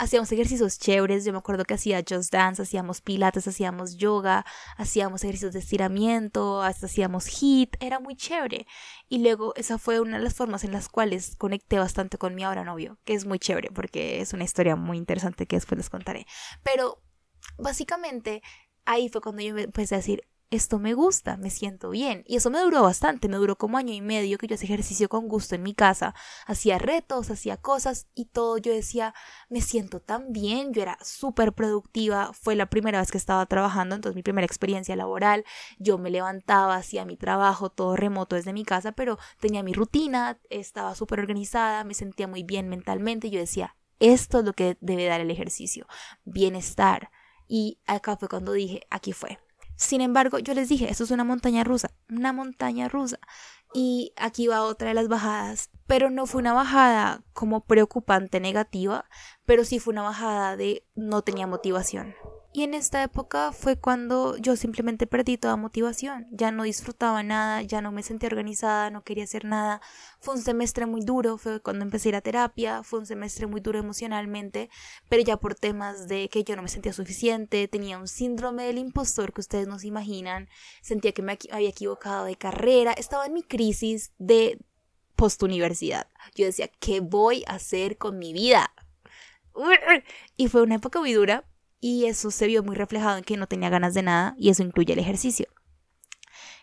hacíamos 0.00 0.32
ejercicios 0.32 0.78
chéveres. 0.78 1.24
Yo 1.24 1.32
me 1.32 1.38
acuerdo 1.38 1.64
que 1.64 1.74
hacía 1.74 2.02
Just 2.08 2.32
Dance, 2.32 2.62
hacíamos 2.62 3.02
pilates, 3.02 3.46
hacíamos 3.46 3.96
yoga, 3.96 4.46
hacíamos 4.78 5.22
ejercicios 5.22 5.52
de 5.52 5.58
estiramiento, 5.58 6.62
hasta 6.62 6.86
hacíamos 6.86 7.26
HIT. 7.28 7.76
Era 7.80 8.00
muy 8.00 8.16
chévere. 8.16 8.66
Y 9.10 9.18
luego 9.18 9.52
esa 9.56 9.76
fue 9.76 10.00
una 10.00 10.16
de 10.16 10.24
las 10.24 10.34
formas 10.34 10.64
en 10.64 10.72
las 10.72 10.88
cuales 10.88 11.36
conecté 11.36 11.78
bastante 11.78 12.16
con 12.16 12.34
mi 12.34 12.44
ahora 12.44 12.64
novio, 12.64 12.98
que 13.04 13.12
es 13.12 13.26
muy 13.26 13.38
chévere 13.38 13.70
porque 13.70 14.22
es 14.22 14.32
una 14.32 14.44
historia 14.44 14.74
muy 14.74 14.96
interesante 14.96 15.46
que 15.46 15.56
después 15.56 15.76
les 15.76 15.90
contaré. 15.90 16.26
Pero 16.62 17.02
básicamente 17.58 18.42
ahí 18.84 19.08
fue 19.08 19.20
cuando 19.20 19.42
yo 19.42 19.56
empecé 19.56 19.94
a 19.94 19.98
decir, 19.98 20.22
esto 20.50 20.80
me 20.80 20.94
gusta, 20.94 21.36
me 21.36 21.48
siento 21.48 21.90
bien. 21.90 22.24
Y 22.26 22.36
eso 22.36 22.50
me 22.50 22.60
duró 22.60 22.82
bastante, 22.82 23.28
me 23.28 23.36
duró 23.36 23.56
como 23.56 23.78
año 23.78 23.94
y 23.94 24.00
medio 24.00 24.36
que 24.36 24.48
yo 24.48 24.56
hacía 24.56 24.66
ejercicio 24.66 25.08
con 25.08 25.28
gusto 25.28 25.54
en 25.54 25.62
mi 25.62 25.74
casa, 25.74 26.14
hacía 26.46 26.78
retos, 26.78 27.30
hacía 27.30 27.56
cosas 27.56 28.08
y 28.14 28.26
todo. 28.26 28.58
Yo 28.58 28.72
decía, 28.72 29.14
me 29.48 29.60
siento 29.60 30.00
tan 30.00 30.32
bien, 30.32 30.72
yo 30.72 30.82
era 30.82 30.98
súper 31.02 31.52
productiva, 31.52 32.32
fue 32.32 32.56
la 32.56 32.66
primera 32.66 32.98
vez 32.98 33.12
que 33.12 33.18
estaba 33.18 33.46
trabajando, 33.46 33.94
entonces 33.94 34.16
mi 34.16 34.22
primera 34.22 34.44
experiencia 34.44 34.96
laboral, 34.96 35.44
yo 35.78 35.98
me 35.98 36.10
levantaba, 36.10 36.76
hacía 36.76 37.04
mi 37.04 37.16
trabajo, 37.16 37.70
todo 37.70 37.94
remoto 37.94 38.34
desde 38.34 38.52
mi 38.52 38.64
casa, 38.64 38.92
pero 38.92 39.18
tenía 39.38 39.62
mi 39.62 39.72
rutina, 39.72 40.40
estaba 40.50 40.96
súper 40.96 41.20
organizada, 41.20 41.84
me 41.84 41.94
sentía 41.94 42.26
muy 42.26 42.42
bien 42.42 42.68
mentalmente, 42.68 43.30
yo 43.30 43.38
decía, 43.38 43.76
esto 44.00 44.40
es 44.40 44.44
lo 44.44 44.52
que 44.52 44.76
debe 44.80 45.06
dar 45.06 45.20
el 45.20 45.30
ejercicio, 45.30 45.86
bienestar 46.24 47.10
y 47.50 47.80
acá 47.84 48.16
fue 48.16 48.28
cuando 48.28 48.52
dije, 48.52 48.86
aquí 48.90 49.12
fue. 49.12 49.40
Sin 49.74 50.02
embargo, 50.02 50.38
yo 50.38 50.54
les 50.54 50.68
dije, 50.68 50.88
esto 50.88 51.02
es 51.02 51.10
una 51.10 51.24
montaña 51.24 51.64
rusa, 51.64 51.90
una 52.08 52.32
montaña 52.32 52.88
rusa. 52.88 53.18
Y 53.74 54.12
aquí 54.16 54.46
va 54.46 54.62
otra 54.62 54.88
de 54.88 54.94
las 54.94 55.08
bajadas. 55.08 55.68
Pero 55.88 56.10
no 56.10 56.26
fue 56.26 56.40
una 56.40 56.52
bajada 56.52 57.24
como 57.32 57.64
preocupante 57.64 58.38
negativa, 58.38 59.06
pero 59.46 59.64
sí 59.64 59.80
fue 59.80 59.92
una 59.92 60.02
bajada 60.02 60.56
de 60.56 60.86
no 60.94 61.22
tenía 61.22 61.48
motivación. 61.48 62.14
Y 62.52 62.64
en 62.64 62.74
esta 62.74 63.04
época 63.04 63.52
fue 63.52 63.76
cuando 63.76 64.36
yo 64.36 64.56
simplemente 64.56 65.06
perdí 65.06 65.36
toda 65.36 65.54
motivación, 65.54 66.26
ya 66.32 66.50
no 66.50 66.64
disfrutaba 66.64 67.22
nada, 67.22 67.62
ya 67.62 67.80
no 67.80 67.92
me 67.92 68.02
sentía 68.02 68.28
organizada, 68.28 68.90
no 68.90 69.04
quería 69.04 69.22
hacer 69.22 69.44
nada. 69.44 69.80
Fue 70.18 70.34
un 70.34 70.42
semestre 70.42 70.84
muy 70.86 71.00
duro, 71.02 71.38
fue 71.38 71.60
cuando 71.60 71.84
empecé 71.84 72.08
a 72.08 72.16
ir 72.16 72.22
terapia, 72.22 72.82
fue 72.82 72.98
un 72.98 73.06
semestre 73.06 73.46
muy 73.46 73.60
duro 73.60 73.78
emocionalmente, 73.78 74.68
pero 75.08 75.22
ya 75.22 75.36
por 75.36 75.54
temas 75.54 76.08
de 76.08 76.28
que 76.28 76.42
yo 76.42 76.56
no 76.56 76.62
me 76.62 76.68
sentía 76.68 76.92
suficiente, 76.92 77.68
tenía 77.68 77.98
un 77.98 78.08
síndrome 78.08 78.64
del 78.64 78.78
impostor 78.78 79.32
que 79.32 79.42
ustedes 79.42 79.68
no 79.68 79.78
se 79.78 79.86
imaginan, 79.86 80.48
sentía 80.82 81.12
que 81.12 81.22
me 81.22 81.38
había 81.52 81.68
equivocado 81.68 82.24
de 82.24 82.34
carrera, 82.34 82.92
estaba 82.94 83.26
en 83.26 83.34
mi 83.34 83.44
crisis 83.44 84.10
de 84.18 84.58
postuniversidad. 85.14 86.08
Yo 86.34 86.46
decía, 86.46 86.68
¿qué 86.80 86.98
voy 86.98 87.44
a 87.46 87.54
hacer 87.54 87.96
con 87.96 88.18
mi 88.18 88.32
vida? 88.32 88.72
Y 90.36 90.48
fue 90.48 90.62
una 90.62 90.76
época 90.76 91.00
muy 91.00 91.12
dura, 91.12 91.44
y 91.80 92.06
eso 92.06 92.30
se 92.30 92.46
vio 92.46 92.62
muy 92.62 92.76
reflejado 92.76 93.18
en 93.18 93.24
que 93.24 93.36
no 93.36 93.46
tenía 93.46 93.70
ganas 93.70 93.94
de 93.94 94.02
nada 94.02 94.34
y 94.38 94.50
eso 94.50 94.62
incluye 94.62 94.92
el 94.92 94.98
ejercicio. 94.98 95.46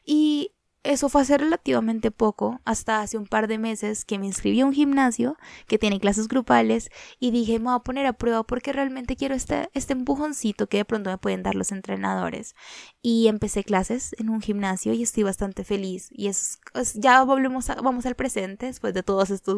Y 0.06 0.53
eso 0.84 1.10
fue 1.10 1.21
hace 1.21 1.38
relativamente 1.38 2.12
poco, 2.12 2.62
hasta 2.63 3.01
hace 3.01 3.17
un 3.17 3.25
par 3.25 3.49
de 3.49 3.58
meses 3.58 4.06
que 4.06 4.17
me 4.19 4.25
inscribí 4.25 4.62
a 4.62 4.65
un 4.65 4.71
gimnasio 4.71 5.36
que 5.67 5.77
tiene 5.77 5.99
clases 5.99 6.30
grupales 6.30 6.89
y 7.19 7.32
dije 7.32 7.60
me 7.60 7.65
voy 7.65 7.75
a 7.75 7.80
poner 7.80 8.06
a 8.06 8.13
prueba 8.13 8.43
porque 8.43 8.71
realmente 8.71 9.17
quiero 9.17 9.36
este, 9.36 9.69
este 9.73 9.91
empujoncito 9.91 10.67
que 10.67 10.77
de 10.77 10.86
pronto 10.86 11.10
me 11.10 11.17
pueden 11.17 11.43
dar 11.43 11.56
los 11.56 11.73
entrenadores. 11.73 12.56
Y 13.01 13.27
empecé 13.27 13.65
clases 13.65 14.15
en 14.17 14.30
un 14.30 14.39
gimnasio 14.39 14.93
y 14.93 15.03
estoy 15.03 15.23
bastante 15.23 15.65
feliz. 15.65 16.08
Y 16.12 16.27
es, 16.27 16.60
ya 16.95 17.21
volvemos 17.23 17.67
vamos 17.84 18.06
al 18.06 18.15
presente 18.15 18.67
después 18.67 18.93
de 18.93 19.03
todos 19.03 19.30
estos 19.30 19.58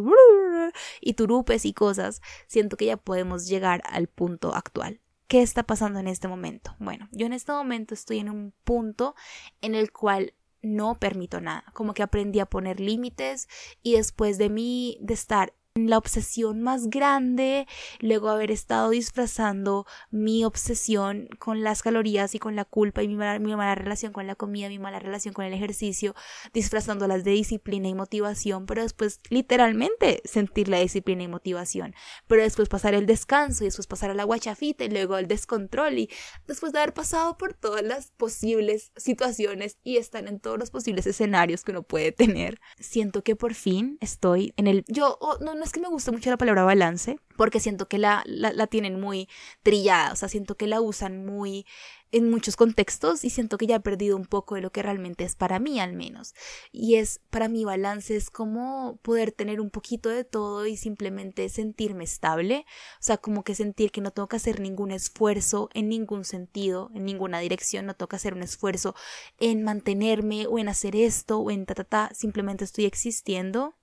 y 1.01 1.13
turupes 1.13 1.65
y 1.65 1.73
cosas. 1.73 2.21
Siento 2.47 2.75
que 2.77 2.85
ya 2.85 2.97
podemos 2.97 3.47
llegar 3.47 3.83
al 3.85 4.07
punto 4.07 4.55
actual. 4.55 4.99
¿Qué 5.29 5.43
está 5.43 5.61
pasando 5.61 5.99
en 5.99 6.07
este 6.07 6.27
momento? 6.27 6.75
Bueno, 6.79 7.07
yo 7.11 7.27
en 7.27 7.33
este 7.33 7.51
momento 7.51 7.93
estoy 7.93 8.17
en 8.17 8.31
un 8.31 8.51
punto 8.63 9.13
en 9.61 9.75
el 9.75 9.91
cual 9.91 10.33
no 10.63 10.97
permito 10.97 11.39
nada, 11.39 11.65
como 11.73 11.93
que 11.93 12.01
aprendí 12.01 12.39
a 12.39 12.47
poner 12.47 12.79
límites 12.79 13.47
y 13.83 13.93
después 13.93 14.39
de 14.39 14.49
mí 14.49 14.97
de 15.01 15.13
estar 15.13 15.53
la 15.87 15.97
obsesión 15.97 16.61
más 16.61 16.89
grande, 16.89 17.67
luego 17.99 18.29
haber 18.29 18.51
estado 18.51 18.89
disfrazando 18.89 19.85
mi 20.11 20.43
obsesión 20.43 21.29
con 21.39 21.63
las 21.63 21.81
calorías 21.81 22.35
y 22.35 22.39
con 22.39 22.55
la 22.55 22.65
culpa 22.65 23.03
y 23.03 23.07
mi 23.07 23.15
mala, 23.15 23.39
mi 23.39 23.55
mala 23.55 23.75
relación 23.75 24.11
con 24.11 24.27
la 24.27 24.35
comida, 24.35 24.69
mi 24.69 24.79
mala 24.79 24.99
relación 24.99 25.33
con 25.33 25.45
el 25.45 25.53
ejercicio, 25.53 26.15
disfrazándolas 26.53 27.23
de 27.23 27.31
disciplina 27.31 27.87
y 27.87 27.93
motivación, 27.93 28.65
pero 28.65 28.81
después 28.81 29.19
literalmente 29.29 30.21
sentir 30.25 30.67
la 30.67 30.79
disciplina 30.79 31.23
y 31.23 31.27
motivación, 31.27 31.93
pero 32.27 32.41
después 32.41 32.69
pasar 32.69 32.93
el 32.93 33.05
descanso 33.05 33.63
y 33.63 33.67
después 33.67 33.87
pasar 33.87 34.09
a 34.09 34.13
la 34.13 34.23
guachafita 34.23 34.85
y 34.85 34.89
luego 34.89 35.17
el 35.17 35.27
descontrol 35.27 35.99
y 35.99 36.09
después 36.47 36.71
de 36.73 36.79
haber 36.79 36.93
pasado 36.93 37.37
por 37.37 37.53
todas 37.53 37.83
las 37.83 38.11
posibles 38.11 38.91
situaciones 38.95 39.77
y 39.83 39.97
estar 39.97 40.27
en 40.27 40.39
todos 40.39 40.57
los 40.57 40.71
posibles 40.71 41.07
escenarios 41.07 41.63
que 41.63 41.71
uno 41.71 41.83
puede 41.83 42.11
tener, 42.11 42.59
siento 42.79 43.23
que 43.23 43.35
por 43.35 43.53
fin 43.53 43.97
estoy 44.01 44.53
en 44.57 44.67
el... 44.67 44.83
Yo, 44.87 45.17
oh, 45.21 45.37
no, 45.41 45.55
es 45.69 45.73
que 45.73 45.79
me 45.79 45.87
guste 45.87 46.11
mucho 46.11 46.31
la 46.31 46.37
palabra 46.37 46.63
balance, 46.63 47.19
porque 47.37 47.59
siento 47.59 47.87
que 47.87 47.99
la, 47.99 48.23
la, 48.25 48.51
la 48.51 48.65
tienen 48.65 48.99
muy 48.99 49.29
trillada, 49.61 50.11
o 50.11 50.15
sea, 50.15 50.27
siento 50.27 50.57
que 50.57 50.65
la 50.65 50.81
usan 50.81 51.27
muy 51.27 51.65
en 52.11 52.31
muchos 52.31 52.55
contextos 52.55 53.23
y 53.23 53.29
siento 53.29 53.59
que 53.59 53.67
ya 53.67 53.75
he 53.75 53.79
perdido 53.79 54.17
un 54.17 54.25
poco 54.25 54.55
de 54.55 54.61
lo 54.61 54.71
que 54.71 54.81
realmente 54.81 55.23
es 55.25 55.35
para 55.35 55.59
mí 55.59 55.79
al 55.79 55.93
menos. 55.93 56.33
Y 56.71 56.95
es 56.95 57.21
para 57.29 57.49
mí 57.49 57.65
balance 57.65 58.15
es 58.15 58.31
como 58.31 58.97
poder 59.03 59.31
tener 59.31 59.61
un 59.61 59.69
poquito 59.69 60.09
de 60.09 60.23
todo 60.23 60.65
y 60.65 60.75
simplemente 60.75 61.47
sentirme 61.49 62.03
estable, 62.03 62.65
o 62.95 63.03
sea, 63.03 63.17
como 63.17 63.43
que 63.43 63.53
sentir 63.53 63.91
que 63.91 64.01
no 64.01 64.09
tengo 64.09 64.27
que 64.27 64.37
hacer 64.37 64.59
ningún 64.59 64.89
esfuerzo 64.89 65.69
en 65.75 65.87
ningún 65.87 66.25
sentido, 66.25 66.89
en 66.95 67.05
ninguna 67.05 67.39
dirección, 67.39 67.85
no 67.85 67.95
tengo 67.95 68.09
que 68.09 68.15
hacer 68.15 68.33
un 68.33 68.41
esfuerzo 68.41 68.95
en 69.37 69.63
mantenerme 69.63 70.47
o 70.47 70.57
en 70.57 70.67
hacer 70.67 70.95
esto 70.95 71.37
o 71.39 71.51
en 71.51 71.67
ta 71.67 71.75
ta 71.75 71.83
ta, 71.83 72.09
simplemente 72.15 72.63
estoy 72.63 72.85
existiendo 72.85 73.75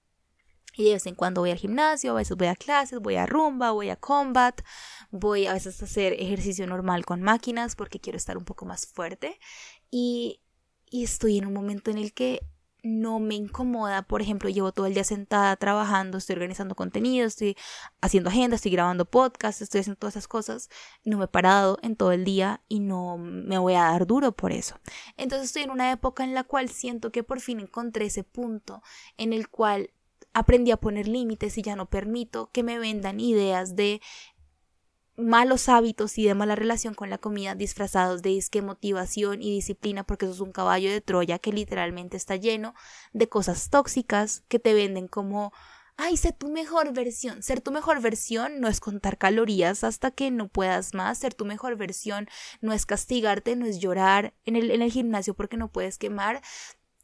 y 0.76 0.84
de 0.84 0.92
vez 0.92 1.06
en 1.06 1.14
cuando 1.14 1.40
voy 1.40 1.50
al 1.50 1.58
gimnasio, 1.58 2.12
a 2.12 2.14
veces 2.14 2.36
voy 2.36 2.48
a 2.48 2.54
clases, 2.54 3.00
voy 3.00 3.16
a 3.16 3.26
rumba, 3.26 3.70
voy 3.70 3.88
a 3.88 3.96
combat, 3.96 4.60
voy 5.10 5.46
a 5.46 5.54
veces 5.54 5.80
a 5.80 5.86
hacer 5.86 6.12
ejercicio 6.12 6.66
normal 6.66 7.06
con 7.06 7.22
máquinas 7.22 7.74
porque 7.74 7.98
quiero 7.98 8.18
estar 8.18 8.36
un 8.36 8.44
poco 8.44 8.66
más 8.66 8.86
fuerte. 8.86 9.38
Y, 9.90 10.42
estoy 10.92 11.38
en 11.38 11.46
un 11.46 11.52
momento 11.52 11.90
en 11.90 11.98
el 11.98 12.12
que 12.14 12.40
no 12.82 13.18
me 13.18 13.34
incomoda, 13.34 14.02
por 14.02 14.22
ejemplo, 14.22 14.48
llevo 14.48 14.72
todo 14.72 14.86
el 14.86 14.94
día 14.94 15.02
sentada 15.02 15.56
trabajando, 15.56 16.18
estoy 16.18 16.34
organizando 16.34 16.74
contenido, 16.74 17.26
estoy 17.26 17.56
haciendo 18.00 18.30
agenda, 18.30 18.56
estoy 18.56 18.70
grabando 18.70 19.04
podcast, 19.04 19.60
estoy 19.60 19.80
haciendo 19.80 19.98
todas 19.98 20.14
esas 20.14 20.28
cosas, 20.28 20.70
no 21.04 21.18
me 21.18 21.24
he 21.24 21.28
parado 21.28 21.78
en 21.82 21.96
todo 21.96 22.12
el 22.12 22.24
día 22.24 22.62
y 22.68 22.78
no 22.80 23.18
me 23.18 23.58
voy 23.58 23.74
a 23.74 23.82
dar 23.82 24.06
duro 24.06 24.32
por 24.32 24.52
eso. 24.52 24.78
Entonces 25.16 25.48
estoy 25.48 25.62
en 25.62 25.70
una 25.70 25.90
época 25.90 26.22
en 26.22 26.34
la 26.34 26.44
cual 26.44 26.68
siento 26.68 27.10
que 27.10 27.24
por 27.24 27.40
fin 27.40 27.60
encontré 27.60 28.06
ese 28.06 28.22
punto 28.22 28.82
en 29.16 29.32
el 29.32 29.48
cual 29.48 29.90
aprendí 30.36 30.70
a 30.70 30.76
poner 30.76 31.08
límites 31.08 31.56
y 31.56 31.62
ya 31.62 31.76
no 31.76 31.88
permito 31.88 32.50
que 32.52 32.62
me 32.62 32.78
vendan 32.78 33.20
ideas 33.20 33.74
de 33.74 34.02
malos 35.16 35.70
hábitos 35.70 36.18
y 36.18 36.26
de 36.26 36.34
mala 36.34 36.54
relación 36.54 36.92
con 36.92 37.08
la 37.08 37.16
comida 37.16 37.54
disfrazados 37.54 38.20
de 38.20 38.30
disque 38.30 38.60
motivación 38.60 39.40
y 39.40 39.50
disciplina 39.50 40.04
porque 40.04 40.26
eso 40.26 40.34
es 40.34 40.40
un 40.40 40.52
caballo 40.52 40.90
de 40.90 41.00
Troya 41.00 41.38
que 41.38 41.54
literalmente 41.54 42.18
está 42.18 42.36
lleno 42.36 42.74
de 43.14 43.30
cosas 43.30 43.70
tóxicas 43.70 44.44
que 44.48 44.58
te 44.58 44.74
venden 44.74 45.08
como 45.08 45.54
ay, 45.96 46.16
sé 46.16 46.32
tu 46.32 46.50
mejor 46.50 46.92
versión. 46.92 47.42
Ser 47.42 47.60
tu 47.60 47.70
mejor 47.72 48.00
versión 48.02 48.60
no 48.60 48.68
es 48.68 48.80
contar 48.80 49.16
calorías 49.18 49.84
hasta 49.84 50.10
que 50.10 50.30
no 50.30 50.48
puedas 50.48 50.94
más. 50.94 51.18
Ser 51.18 51.34
tu 51.34 51.44
mejor 51.46 51.76
versión 51.76 52.28
no 52.60 52.72
es 52.72 52.84
castigarte, 52.84 53.56
no 53.56 53.66
es 53.66 53.78
llorar 53.80 54.34
en 54.44 54.56
el, 54.56 54.70
en 54.70 54.82
el 54.82 54.92
gimnasio 54.92 55.34
porque 55.34 55.56
no 55.56 55.72
puedes 55.72 55.96
quemar 55.98 56.42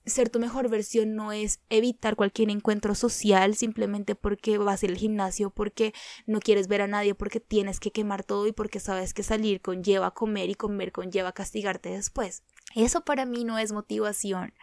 ser 0.07 0.31
tu 0.31 0.39
mejor 0.39 0.69
versión 0.69 1.15
no 1.15 1.33
es 1.33 1.61
evitar 1.71 2.17
cualquier 2.17 2.51
encuentro 2.51 2.95
social 2.95 3.55
simplemente 3.55 4.15
porque 4.15 4.59
vas 4.59 4.83
al 4.85 4.97
gimnasio, 4.97 5.51
porque 5.51 5.95
no 6.27 6.41
quieres 6.41 6.69
ver 6.69 6.83
a 6.83 6.87
nadie, 6.87 7.15
porque 7.15 7.41
tienes 7.41 7.81
que 7.81 7.93
quemar 7.93 8.25
todo 8.25 8.47
y 8.47 8.53
porque 8.53 8.81
sabes 8.81 9.15
que 9.15 9.23
salir 9.23 9.61
conlleva 9.61 10.13
comer 10.13 10.51
y 10.51 10.55
comer 10.55 10.93
conlleva 10.93 11.33
castigarte 11.33 11.91
después. 11.91 12.43
Eso 12.75 13.03
para 13.03 13.27
mí 13.27 13.45
no 13.45 13.59
es 13.59 13.73
motivación. 13.73 14.55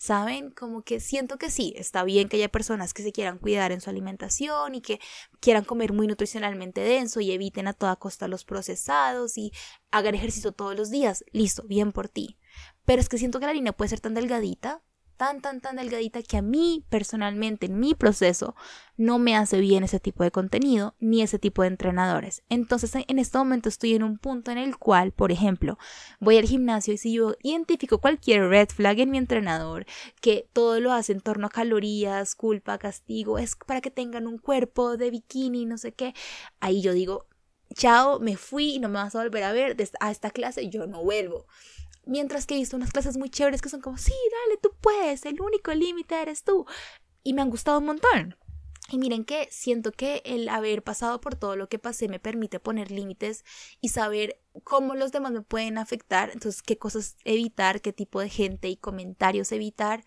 ¿Saben? 0.00 0.50
Como 0.50 0.82
que 0.82 0.98
siento 0.98 1.36
que 1.36 1.50
sí, 1.50 1.74
está 1.76 2.04
bien 2.04 2.30
que 2.30 2.38
haya 2.38 2.48
personas 2.48 2.94
que 2.94 3.02
se 3.02 3.12
quieran 3.12 3.36
cuidar 3.36 3.70
en 3.70 3.82
su 3.82 3.90
alimentación 3.90 4.74
y 4.74 4.80
que 4.80 4.98
quieran 5.40 5.62
comer 5.62 5.92
muy 5.92 6.06
nutricionalmente 6.06 6.80
denso 6.80 7.20
y 7.20 7.32
eviten 7.32 7.68
a 7.68 7.74
toda 7.74 7.96
costa 7.96 8.26
los 8.26 8.46
procesados 8.46 9.36
y 9.36 9.52
hagan 9.90 10.14
ejercicio 10.14 10.52
todos 10.52 10.74
los 10.74 10.88
días. 10.90 11.22
Listo, 11.32 11.64
bien 11.64 11.92
por 11.92 12.08
ti. 12.08 12.38
Pero 12.86 13.02
es 13.02 13.10
que 13.10 13.18
siento 13.18 13.40
que 13.40 13.46
la 13.46 13.52
línea 13.52 13.74
puede 13.74 13.90
ser 13.90 14.00
tan 14.00 14.14
delgadita, 14.14 14.82
tan, 15.20 15.42
tan, 15.42 15.60
tan 15.60 15.76
delgadita 15.76 16.22
que 16.22 16.38
a 16.38 16.42
mí 16.42 16.82
personalmente 16.88 17.66
en 17.66 17.78
mi 17.78 17.94
proceso 17.94 18.54
no 18.96 19.18
me 19.18 19.36
hace 19.36 19.60
bien 19.60 19.84
ese 19.84 20.00
tipo 20.00 20.24
de 20.24 20.30
contenido 20.30 20.94
ni 20.98 21.20
ese 21.20 21.38
tipo 21.38 21.60
de 21.60 21.68
entrenadores. 21.68 22.42
Entonces 22.48 22.90
en 22.94 23.18
este 23.18 23.36
momento 23.36 23.68
estoy 23.68 23.94
en 23.94 24.02
un 24.02 24.16
punto 24.16 24.50
en 24.50 24.56
el 24.56 24.78
cual, 24.78 25.12
por 25.12 25.30
ejemplo, 25.30 25.76
voy 26.20 26.38
al 26.38 26.46
gimnasio 26.46 26.94
y 26.94 26.96
si 26.96 27.12
yo 27.12 27.34
identifico 27.42 27.98
cualquier 27.98 28.48
red 28.48 28.70
flag 28.70 28.98
en 29.00 29.10
mi 29.10 29.18
entrenador, 29.18 29.84
que 30.22 30.48
todo 30.54 30.80
lo 30.80 30.90
hace 30.90 31.12
en 31.12 31.20
torno 31.20 31.48
a 31.48 31.50
calorías, 31.50 32.34
culpa, 32.34 32.78
castigo, 32.78 33.38
es 33.38 33.56
para 33.56 33.82
que 33.82 33.90
tengan 33.90 34.26
un 34.26 34.38
cuerpo 34.38 34.96
de 34.96 35.10
bikini, 35.10 35.66
no 35.66 35.76
sé 35.76 35.92
qué, 35.92 36.14
ahí 36.60 36.80
yo 36.80 36.94
digo, 36.94 37.26
chao, 37.74 38.20
me 38.20 38.38
fui, 38.38 38.78
no 38.78 38.88
me 38.88 38.94
vas 38.94 39.14
a 39.14 39.22
volver 39.22 39.44
a 39.44 39.52
ver 39.52 39.76
a 40.00 40.10
esta 40.10 40.30
clase, 40.30 40.70
yo 40.70 40.86
no 40.86 41.04
vuelvo. 41.04 41.46
Mientras 42.10 42.44
que 42.44 42.56
he 42.56 42.58
visto 42.58 42.76
unas 42.76 42.90
clases 42.90 43.16
muy 43.16 43.30
chéveres 43.30 43.62
que 43.62 43.68
son 43.68 43.80
como, 43.80 43.96
sí, 43.96 44.12
dale, 44.12 44.58
tú 44.60 44.72
puedes, 44.80 45.24
el 45.26 45.40
único 45.40 45.72
límite 45.72 46.20
eres 46.20 46.42
tú. 46.42 46.66
Y 47.22 47.34
me 47.34 47.42
han 47.42 47.50
gustado 47.50 47.78
un 47.78 47.84
montón. 47.84 48.36
Y 48.90 48.98
miren 48.98 49.24
que 49.24 49.46
siento 49.52 49.92
que 49.92 50.20
el 50.24 50.48
haber 50.48 50.82
pasado 50.82 51.20
por 51.20 51.36
todo 51.36 51.54
lo 51.54 51.68
que 51.68 51.78
pasé 51.78 52.08
me 52.08 52.18
permite 52.18 52.58
poner 52.58 52.90
límites 52.90 53.44
y 53.80 53.90
saber 53.90 54.40
cómo 54.64 54.96
los 54.96 55.12
demás 55.12 55.30
me 55.30 55.42
pueden 55.42 55.78
afectar, 55.78 56.30
entonces 56.30 56.62
qué 56.62 56.76
cosas 56.76 57.16
evitar, 57.24 57.80
qué 57.80 57.92
tipo 57.92 58.18
de 58.18 58.28
gente 58.28 58.68
y 58.68 58.76
comentarios 58.76 59.52
evitar, 59.52 60.04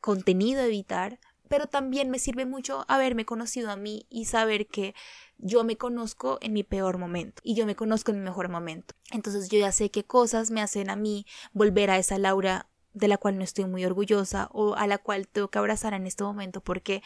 contenido 0.00 0.62
evitar, 0.62 1.18
pero 1.48 1.66
también 1.66 2.10
me 2.10 2.20
sirve 2.20 2.46
mucho 2.46 2.84
haberme 2.86 3.24
conocido 3.24 3.72
a 3.72 3.76
mí 3.76 4.06
y 4.08 4.26
saber 4.26 4.68
que 4.68 4.94
yo 5.38 5.64
me 5.64 5.76
conozco 5.76 6.38
en 6.40 6.52
mi 6.52 6.62
peor 6.62 6.98
momento 6.98 7.42
y 7.44 7.54
yo 7.54 7.66
me 7.66 7.76
conozco 7.76 8.10
en 8.10 8.18
mi 8.18 8.24
mejor 8.24 8.48
momento. 8.48 8.94
Entonces 9.10 9.48
yo 9.48 9.58
ya 9.58 9.72
sé 9.72 9.90
qué 9.90 10.04
cosas 10.04 10.50
me 10.50 10.60
hacen 10.60 10.90
a 10.90 10.96
mí 10.96 11.26
volver 11.52 11.90
a 11.90 11.98
esa 11.98 12.18
Laura 12.18 12.68
de 12.92 13.08
la 13.08 13.18
cual 13.18 13.36
no 13.36 13.44
estoy 13.44 13.64
muy 13.64 13.84
orgullosa 13.84 14.48
o 14.52 14.74
a 14.74 14.86
la 14.86 14.98
cual 14.98 15.28
tengo 15.28 15.48
que 15.48 15.58
abrazar 15.58 15.94
en 15.94 16.06
este 16.06 16.24
momento 16.24 16.60
porque 16.60 17.02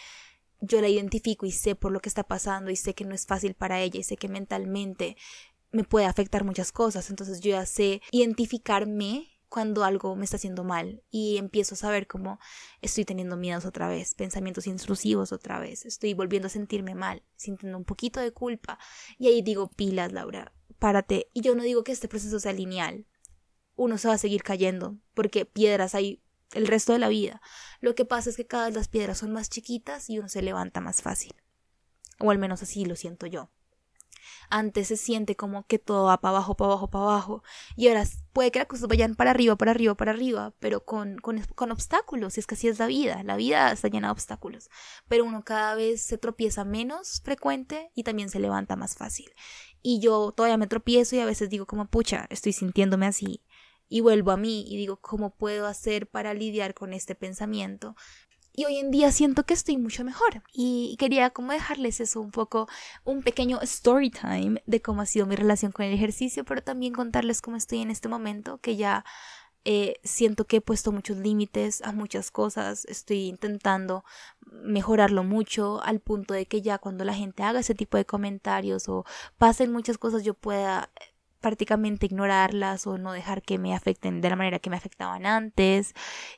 yo 0.61 0.81
la 0.81 0.89
identifico 0.89 1.47
y 1.47 1.53
sé 1.53 1.75
por 1.75 1.93
lo 1.93 2.01
que 2.01 2.09
está 2.09 2.25
pasando 2.25 2.71
y 2.71 2.77
sé 2.77 2.95
que 2.95 3.05
no 3.05 3.15
es 3.15 3.27
fácil 3.27 3.55
para 3.55 3.81
ella 3.81 4.01
y 4.01 4.03
sé 4.03 4.17
que 4.17 4.29
mentalmente 4.29 5.17
me 5.71 5.85
puede 5.85 6.07
afectar 6.07 6.45
muchas 6.45 6.73
cosas. 6.73 7.11
Entonces 7.11 7.41
yo 7.41 7.51
ya 7.51 7.67
sé 7.67 8.03
identificarme 8.11 9.38
cuando 9.49 9.85
algo 9.85 10.15
me 10.17 10.25
está 10.25 10.37
haciendo 10.37 10.65
mal 10.65 11.03
y 11.11 11.39
empiezo 11.39 11.75
a 11.75 11.79
saber 11.79 12.07
cómo 12.07 12.39
estoy 12.81 13.05
teniendo 13.05 13.37
miedos 13.37 13.65
otra 13.65 13.89
vez, 13.89 14.15
pensamientos 14.15 14.67
intrusivos 14.67 15.33
otra 15.33 15.59
vez, 15.59 15.87
estoy 15.87 16.15
volviendo 16.15 16.47
a 16.47 16.51
sentirme 16.51 16.95
mal, 16.95 17.23
sintiendo 17.37 17.79
un 17.79 17.85
poquito 17.85 18.21
de 18.21 18.33
culpa 18.33 18.79
y 19.19 19.29
ahí 19.29 19.43
digo, 19.43 19.71
pilas, 19.71 20.13
Laura, 20.13 20.53
párate. 20.79 21.29
Y 21.33 21.41
yo 21.41 21.55
no 21.55 21.63
digo 21.63 21.85
que 21.85 21.93
este 21.93 22.09
proceso 22.09 22.41
sea 22.41 22.53
lineal, 22.53 23.07
uno 23.77 23.97
se 23.99 24.09
va 24.09 24.15
a 24.15 24.19
seguir 24.19 24.43
cayendo 24.43 24.99
porque 25.15 25.45
piedras 25.45 25.95
hay 25.95 26.23
el 26.53 26.67
resto 26.67 26.93
de 26.93 26.99
la 26.99 27.09
vida. 27.09 27.41
Lo 27.81 27.95
que 27.95 28.05
pasa 28.05 28.31
es 28.31 28.37
que 28.37 28.47
cada 28.47 28.67
vez 28.67 28.75
las 28.75 28.89
piedras 28.89 29.19
son 29.19 29.33
más 29.33 29.51
chiquitas 29.51 30.11
y 30.11 30.19
uno 30.19 30.29
se 30.29 30.43
levanta 30.43 30.81
más 30.81 31.03
fácil. 31.03 31.35
O 32.19 32.31
al 32.31 32.39
menos 32.39 32.63
así 32.63 32.85
lo 32.85 32.97
siento 32.97 33.27
yo. 33.27 33.51
Antes 34.51 34.89
se 34.89 34.97
siente 34.97 35.37
como 35.37 35.67
que 35.67 35.79
todo 35.79 36.07
va 36.07 36.21
para 36.21 36.37
abajo, 36.37 36.57
para 36.57 36.73
abajo, 36.73 36.89
para 36.89 37.05
abajo. 37.05 37.43
Y 37.77 37.89
ahora 37.89 38.05
puede 38.33 38.51
que 38.51 38.59
las 38.59 38.69
cosas 38.69 38.89
vayan 38.89 39.15
para 39.15 39.31
arriba, 39.31 39.57
para 39.57 39.73
arriba, 39.73 39.95
para 39.95 40.11
arriba, 40.13 40.55
pero 40.59 40.85
con, 40.85 41.19
con, 41.19 41.41
con 41.55 41.71
obstáculos. 41.71 42.37
Y 42.37 42.41
es 42.41 42.47
que 42.47 42.55
así 42.55 42.69
es 42.69 42.79
la 42.79 42.87
vida. 42.87 43.23
La 43.25 43.37
vida 43.37 43.71
está 43.73 43.89
llena 43.89 44.09
de 44.09 44.13
obstáculos. 44.13 44.71
Pero 45.09 45.25
uno 45.25 45.45
cada 45.45 45.75
vez 45.75 46.03
se 46.03 46.19
tropieza 46.19 46.65
menos 46.65 47.21
frecuente 47.25 47.91
y 47.95 48.05
también 48.05 48.31
se 48.31 48.41
levanta 48.41 48.77
más 48.77 48.97
fácil. 48.97 49.31
Y 49.83 50.01
yo 50.01 50.33
todavía 50.33 50.57
me 50.57 50.67
tropiezo 50.67 51.17
y 51.17 51.21
a 51.21 51.27
veces 51.27 51.51
digo 51.51 51.67
como, 51.67 51.87
pucha, 51.87 52.27
estoy 52.31 52.53
sintiéndome 52.53 53.07
así 53.07 53.43
y 53.89 54.01
vuelvo 54.01 54.31
a 54.31 54.37
mí 54.37 54.65
y 54.69 54.77
digo 54.77 54.99
cómo 55.01 55.35
puedo 55.35 55.67
hacer 55.67 56.09
para 56.09 56.35
lidiar 56.35 56.75
con 56.75 56.93
este 56.93 57.15
pensamiento 57.15 57.97
y 58.59 58.65
hoy 58.65 58.79
en 58.79 58.91
día 58.91 59.13
siento 59.13 59.45
que 59.45 59.55
estoy 59.55 59.77
mucho 59.77 60.03
mejor. 60.03 60.43
Y 60.53 60.97
quería 60.99 61.31
como 61.31 61.53
dejarles 61.53 62.01
eso 62.01 62.21
un 62.21 62.33
poco, 62.33 62.69
un 63.05 63.23
pequeño 63.23 63.61
story 63.63 64.11
time 64.11 64.61
de 64.67 64.83
cómo 64.83 65.03
ha 65.03 65.07
sido 65.07 65.27
mi 65.27 65.37
relación 65.37 65.71
con 65.71 65.87
el 65.87 65.95
ejercicio, 65.95 66.45
pero 66.45 66.61
también 66.61 66.93
contarles 66.93 67.41
cómo 67.41 67.57
estoy 67.57 67.83
en 67.83 67.93
este 67.93 68.09
momento, 68.09 68.59
que 68.59 68.75
ya 68.75 69.05
eh, 69.65 70.01
siento 70.03 70.45
que 70.45 70.57
he 70.57 70.61
puesto 70.61 70.91
muchos 70.91 71.19
límites 71.19 71.83
a 71.83 71.93
muchas 71.93 72.33
cosas, 72.33 72.85
estoy 72.87 73.29
intentando 73.29 74.05
mejorarlo 74.51 75.23
mucho 75.23 75.81
al 75.85 76.01
punto 76.01 76.35
de 76.35 76.47
que 76.47 76.61
ya 76.61 76.79
cuando 76.79 77.05
la 77.05 77.15
gente 77.15 77.45
haga 77.45 77.61
ese 77.61 77.77
tipo 77.77 77.97
de 77.97 78.07
comentarios 78.07 78.89
o 78.89 79.05
pasen 79.37 79.71
muchas 79.71 79.99
cosas 79.99 80.25
yo 80.25 80.35
pueda 80.35 80.91
prácticamente 81.41 82.07
ignorarlas 82.07 82.87
o 82.87 82.99
no 82.99 83.13
dejar 83.13 83.43
que 83.43 83.59
me 83.59 83.75
afecten 83.75 84.21
de 84.21 84.31
la 84.31 84.37
manera 84.37 84.59
que 84.59 84.71
me 84.71 84.77
afectaban 84.77 85.27
antes 85.27 85.95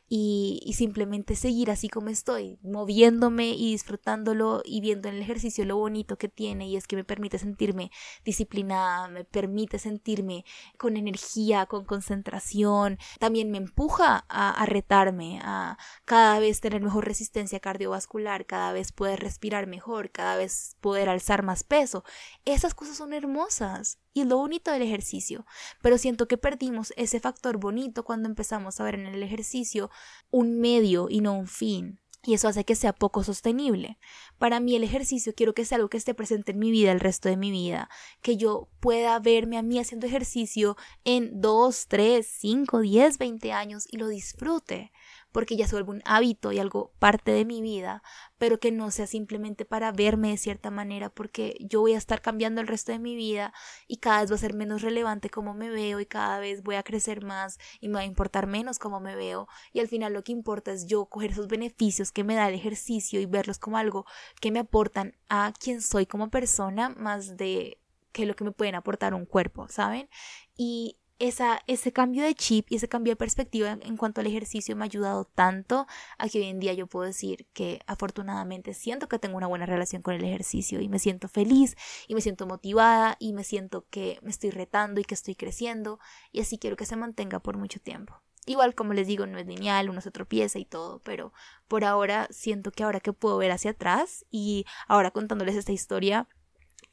y, 0.09 0.61
y, 0.65 0.75
simplemente 0.75 1.37
seguir 1.37 1.71
así 1.71 1.89
como 1.89 2.09
estoy, 2.09 2.59
moviéndome 2.63 3.51
y 3.51 3.73
disfrutándolo 3.73 4.63
y 4.65 4.81
viendo 4.81 5.09
en 5.09 5.17
el 5.17 5.23
ejercicio 5.23 5.65
lo 5.65 5.77
bonito 5.77 6.19
que 6.19 6.29
tiene 6.29 6.69
y 6.69 6.77
es 6.77 6.87
que 6.87 6.97
me 6.97 7.05
permite 7.05 7.39
sentirme 7.39 7.91
disciplinada, 8.25 9.09
me 9.09 9.25
permite 9.25 9.79
sentirme 9.79 10.45
con 10.79 10.97
energía, 10.97 11.67
con 11.67 11.85
concentración, 11.85 12.99
también 13.19 13.51
me 13.51 13.59
empuja 13.59 14.25
a, 14.29 14.51
a 14.51 14.67
retarme, 14.67 15.41
a 15.43 15.79
cada 16.05 16.39
vez 16.41 16.61
tener 16.61 16.83
mejor 16.83 17.07
resistencia 17.07 17.61
cardiovascular, 17.61 18.47
cada 18.47 18.73
vez 18.73 18.93
poder 18.93 19.21
respirar 19.21 19.67
mejor, 19.67 20.11
cada 20.11 20.37
vez 20.37 20.77
poder 20.81 21.09
alzar 21.09 21.43
más 21.43 21.65
peso. 21.65 22.05
Esas 22.45 22.75
cosas 22.75 22.97
son 22.97 23.13
hermosas 23.13 23.99
y 24.13 24.25
lo 24.25 24.39
bonito 24.39 24.71
del 24.71 24.83
ejercicio, 24.83 25.47
pero 25.83 25.99
siento 25.99 26.27
que 26.27 26.39
perdimos 26.39 26.93
ese 26.97 27.21
factor 27.21 27.59
bonito 27.59 28.05
cuando 28.05 28.29
empezamos 28.29 28.81
a 28.81 28.85
ver 28.85 28.95
en 28.97 29.07
el 29.07 29.23
ejercicio 29.23 29.91
un 30.31 30.61
medio 30.61 31.09
y 31.09 31.21
no 31.21 31.35
un 31.35 31.47
fin. 31.47 32.01
Y 32.23 32.35
eso 32.35 32.49
hace 32.49 32.65
que 32.65 32.75
sea 32.75 32.93
poco 32.93 33.25
sostenible. 33.25 33.99
Para 34.39 34.61
mí 34.61 34.77
el 34.77 34.85
ejercicio 34.85 35.33
quiero 35.35 35.55
que 35.55 35.65
sea 35.65 35.77
algo 35.77 35.89
que 35.89 35.97
esté 35.97 36.13
presente 36.13 36.53
en 36.53 36.59
mi 36.59 36.71
vida 36.71 36.93
el 36.93 37.01
resto 37.01 37.31
de 37.31 37.39
mi 37.39 37.51
vida, 37.51 37.89
que 38.21 38.37
yo 38.37 38.69
pueda 38.81 39.19
verme 39.21 39.57
a 39.57 39.63
mí 39.63 39.79
haciendo 39.79 40.07
ejercicio 40.07 40.77
en 41.05 41.41
2, 41.41 41.87
3, 41.89 42.27
5, 42.27 42.81
10, 42.81 43.17
20 43.17 43.53
años 43.53 43.87
y 43.89 43.97
lo 43.97 44.09
disfrute 44.09 44.93
porque 45.33 45.57
ya 45.57 45.67
se 45.67 45.75
vuelve 45.75 45.91
un 45.93 46.03
hábito 46.05 46.53
y 46.53 46.59
algo 46.59 46.93
parte 46.99 47.33
de 47.33 47.45
mi 47.45 47.63
vida, 47.63 48.03
pero 48.39 48.59
que 48.59 48.73
no 48.73 48.91
sea 48.91 49.07
simplemente 49.07 49.65
para 49.65 49.93
verme 49.93 50.31
de 50.31 50.37
cierta 50.37 50.71
manera, 50.71 51.11
porque 51.11 51.57
yo 51.61 51.81
voy 51.81 51.95
a 51.95 51.99
estar 51.99 52.21
cambiando 52.21 52.61
el 52.61 52.67
resto 52.67 52.93
de 52.93 52.99
mi 52.99 53.15
vida 53.15 53.53
y 53.87 53.99
cada 53.99 54.21
vez 54.21 54.31
va 54.31 54.35
a 54.37 54.39
ser 54.39 54.55
menos 54.55 54.83
relevante 54.83 55.31
cómo 55.31 55.55
me 55.55 55.71
veo 55.71 56.01
y 56.01 56.07
cada 56.07 56.39
vez 56.39 56.63
voy 56.63 56.77
a 56.77 56.83
crecer 56.83 57.25
más 57.25 57.59
y 57.81 57.89
me 57.89 57.95
va 57.95 58.01
a 58.01 58.05
importar 58.05 58.47
menos 58.47 58.79
cómo 58.79 59.01
me 59.01 59.17
veo 59.17 59.49
y 59.73 59.81
al 59.81 59.89
final 59.89 60.13
lo 60.13 60.25
que 60.25 60.33
importa 60.33 60.73
es 60.73 60.87
yo 60.87 61.07
coger 61.07 61.33
esos 61.33 61.49
beneficios 61.49 62.13
que 62.13 62.25
me 62.25 62.35
da 62.35 62.49
el 62.49 62.55
ejercicio 62.55 63.21
y 63.21 63.27
verlos 63.27 63.59
como 63.59 63.77
algo 63.77 64.07
que 64.41 64.51
me 64.51 64.61
aportan 64.61 65.17
a 65.29 65.53
quien 65.59 65.83
soy 65.83 66.07
como 66.07 66.31
persona 66.31 66.91
más 66.91 67.37
de 67.37 67.79
que 68.13 68.27
lo 68.27 68.35
que 68.35 68.45
me 68.45 68.53
pueden 68.53 68.75
aportar 68.75 69.15
un 69.15 69.25
cuerpo, 69.25 69.69
¿saben? 69.69 70.09
Y 70.57 71.00
esa, 71.21 71.61
ese 71.67 71.93
cambio 71.93 72.25
de 72.25 72.35
chip 72.35 72.67
y 72.71 72.77
ese 72.77 72.89
cambio 72.89 73.13
de 73.13 73.17
perspectiva 73.17 73.79
en, 73.81 73.97
cuanto 73.97 74.21
al 74.21 74.27
ejercicio 74.27 74.75
me 74.75 74.85
ha 74.85 74.87
ayudado 74.87 75.27
tanto 75.27 75.87
a 76.19 76.29
que 76.29 76.39
hoy 76.39 76.47
en 76.47 76.59
día 76.59 76.73
yo 76.73 76.87
puedo 76.87 77.07
decir 77.07 77.47
que 77.53 77.81
afortunadamente 77.87 78.73
siento 78.75 79.07
que 79.07 79.19
tengo 79.19 79.37
una 79.37 79.47
buena 79.47 79.67
relación 79.67 80.01
con 80.03 80.15
el 80.15 80.25
ejercicio 80.25 80.81
y 80.81 80.89
me 80.89 80.99
siento 80.99 81.29
feliz 81.29 81.77
y 82.09 82.15
me 82.15 82.23
siento 82.23 82.47
motivada 82.47 83.17
y 83.21 83.35
me 83.35 83.45
siento 83.45 83.87
que 83.91 84.19
me 84.23 84.31
estoy 84.31 84.51
retando 84.51 85.01
y 85.01 85.05
que 85.05 85.15
estoy 85.15 85.35
creciendo 85.35 86.01
y 86.33 86.41
así 86.41 86.59
quiero 86.59 86.77
que 86.77 86.87
se 86.87 86.97
mantenga 86.97 87.39
por 87.39 87.59
mucho 87.59 87.81
tiempo. 87.81 88.21
Igual 88.47 88.75
como 88.75 88.95
les 88.95 89.07
digo, 89.07 89.27
no 89.27 89.39
es 89.39 89.47
lineal, 89.47 89.91
uno 89.91 90.01
se 90.01 90.11
tropieza 90.11 90.59
y 90.59 90.65
todo, 90.65 91.01
pero 91.05 91.35
por 91.69 91.85
ahora 91.85 92.29
siento 92.31 92.73
que 92.73 92.83
ahora 92.83 93.01
que 93.01 93.13
puedo 93.13 93.37
ver 93.37 93.51
hacia 93.51 93.73
atrás 93.73 94.25
y 94.31 94.65
ahora 94.89 95.11
contándoles 95.11 95.55
esta 95.55 95.73
historia, 95.73 96.27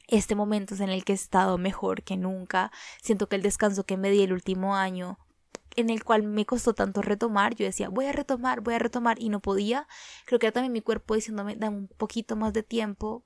este 0.08 0.34
momento 0.34 0.74
es 0.74 0.80
en 0.80 0.88
el 0.88 1.04
que 1.04 1.12
he 1.12 1.14
estado 1.14 1.58
mejor 1.58 2.02
que 2.02 2.16
nunca. 2.16 2.72
Siento 3.02 3.28
que 3.28 3.36
el 3.36 3.42
descanso 3.42 3.84
que 3.84 3.96
me 3.96 4.10
di 4.10 4.22
el 4.22 4.32
último 4.32 4.74
año 4.74 5.18
en 5.76 5.90
el 5.90 6.02
cual 6.02 6.24
me 6.24 6.44
costó 6.44 6.74
tanto 6.74 7.02
retomar, 7.02 7.54
yo 7.54 7.64
decía, 7.64 7.88
voy 7.88 8.06
a 8.06 8.12
retomar, 8.12 8.62
voy 8.62 8.74
a 8.74 8.80
retomar 8.80 9.20
y 9.20 9.28
no 9.28 9.40
podía. 9.40 9.86
Creo 10.24 10.40
que 10.40 10.46
era 10.46 10.52
también 10.52 10.72
mi 10.72 10.80
cuerpo 10.80 11.14
diciéndome, 11.14 11.54
dame 11.54 11.76
un 11.76 11.88
poquito 11.88 12.34
más 12.34 12.52
de 12.52 12.64
tiempo, 12.64 13.22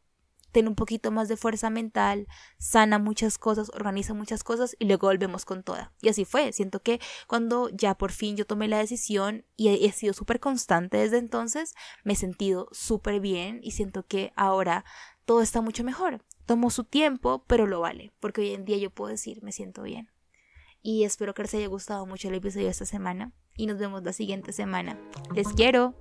ten 0.53 0.69
un 0.69 0.75
poquito 0.75 1.11
más 1.11 1.29
de 1.29 1.37
fuerza 1.37 1.71
mental, 1.71 2.29
sana 2.59 2.99
muchas 2.99 3.39
cosas, 3.39 3.71
organiza 3.73 4.13
muchas 4.13 4.45
cosas 4.45 4.77
y 4.79 4.85
luego 4.85 5.09
volvemos 5.09 5.45
con 5.45 5.63
toda. 5.63 5.93
Y 6.03 6.11
así 6.11 6.25
fue. 6.25 6.53
Siento 6.53 6.83
que 6.83 7.01
cuando 7.27 7.71
ya 7.71 7.95
por 7.97 8.13
fin 8.13 8.37
yo 8.37 8.47
tomé 8.47 8.69
la 8.69 8.79
decisión 8.79 9.47
y 9.57 9.69
he, 9.69 9.93
sido 9.93 10.13
súper 10.13 10.39
constante 10.39 10.99
desde 10.99 11.19
entonces, 11.19 11.75
me 12.05 12.13
he 12.13 12.17
sentido 12.17 12.69
súper 12.71 13.21
bien 13.21 13.61
y 13.63 13.71
siento 13.71 14.07
que 14.07 14.33
ahora 14.37 14.85
todo 15.25 15.41
está 15.41 15.63
mucho 15.63 15.85
mejor 15.85 16.23
tomó 16.53 16.69
su 16.69 16.85
tiempo, 16.85 17.47
pero 17.47 17.67
lo 17.67 17.81
vale, 17.81 18.13
porque 18.21 18.43
hoy 18.43 18.53
en 18.53 18.67
día 18.67 18.77
yo 18.77 18.91
puedo 18.91 19.11
decir, 19.11 19.43
me 19.43 19.53
siento 19.53 19.83
bien. 19.83 20.11
Y 20.83 21.05
espero 21.05 21.33
que 21.33 21.41
les 21.41 21.55
haya 21.55 21.67
gustado 21.67 22.05
mucho 22.05 22.29
el 22.29 22.35
episodio 22.35 22.67
de 22.67 22.73
esta 22.73 22.85
semana 22.85 23.33
y 23.57 23.65
nos 23.65 23.79
vemos 23.79 24.03
la 24.03 24.13
siguiente 24.13 24.53
semana. 24.53 24.99
Les 25.35 25.49
quiero. 25.49 25.95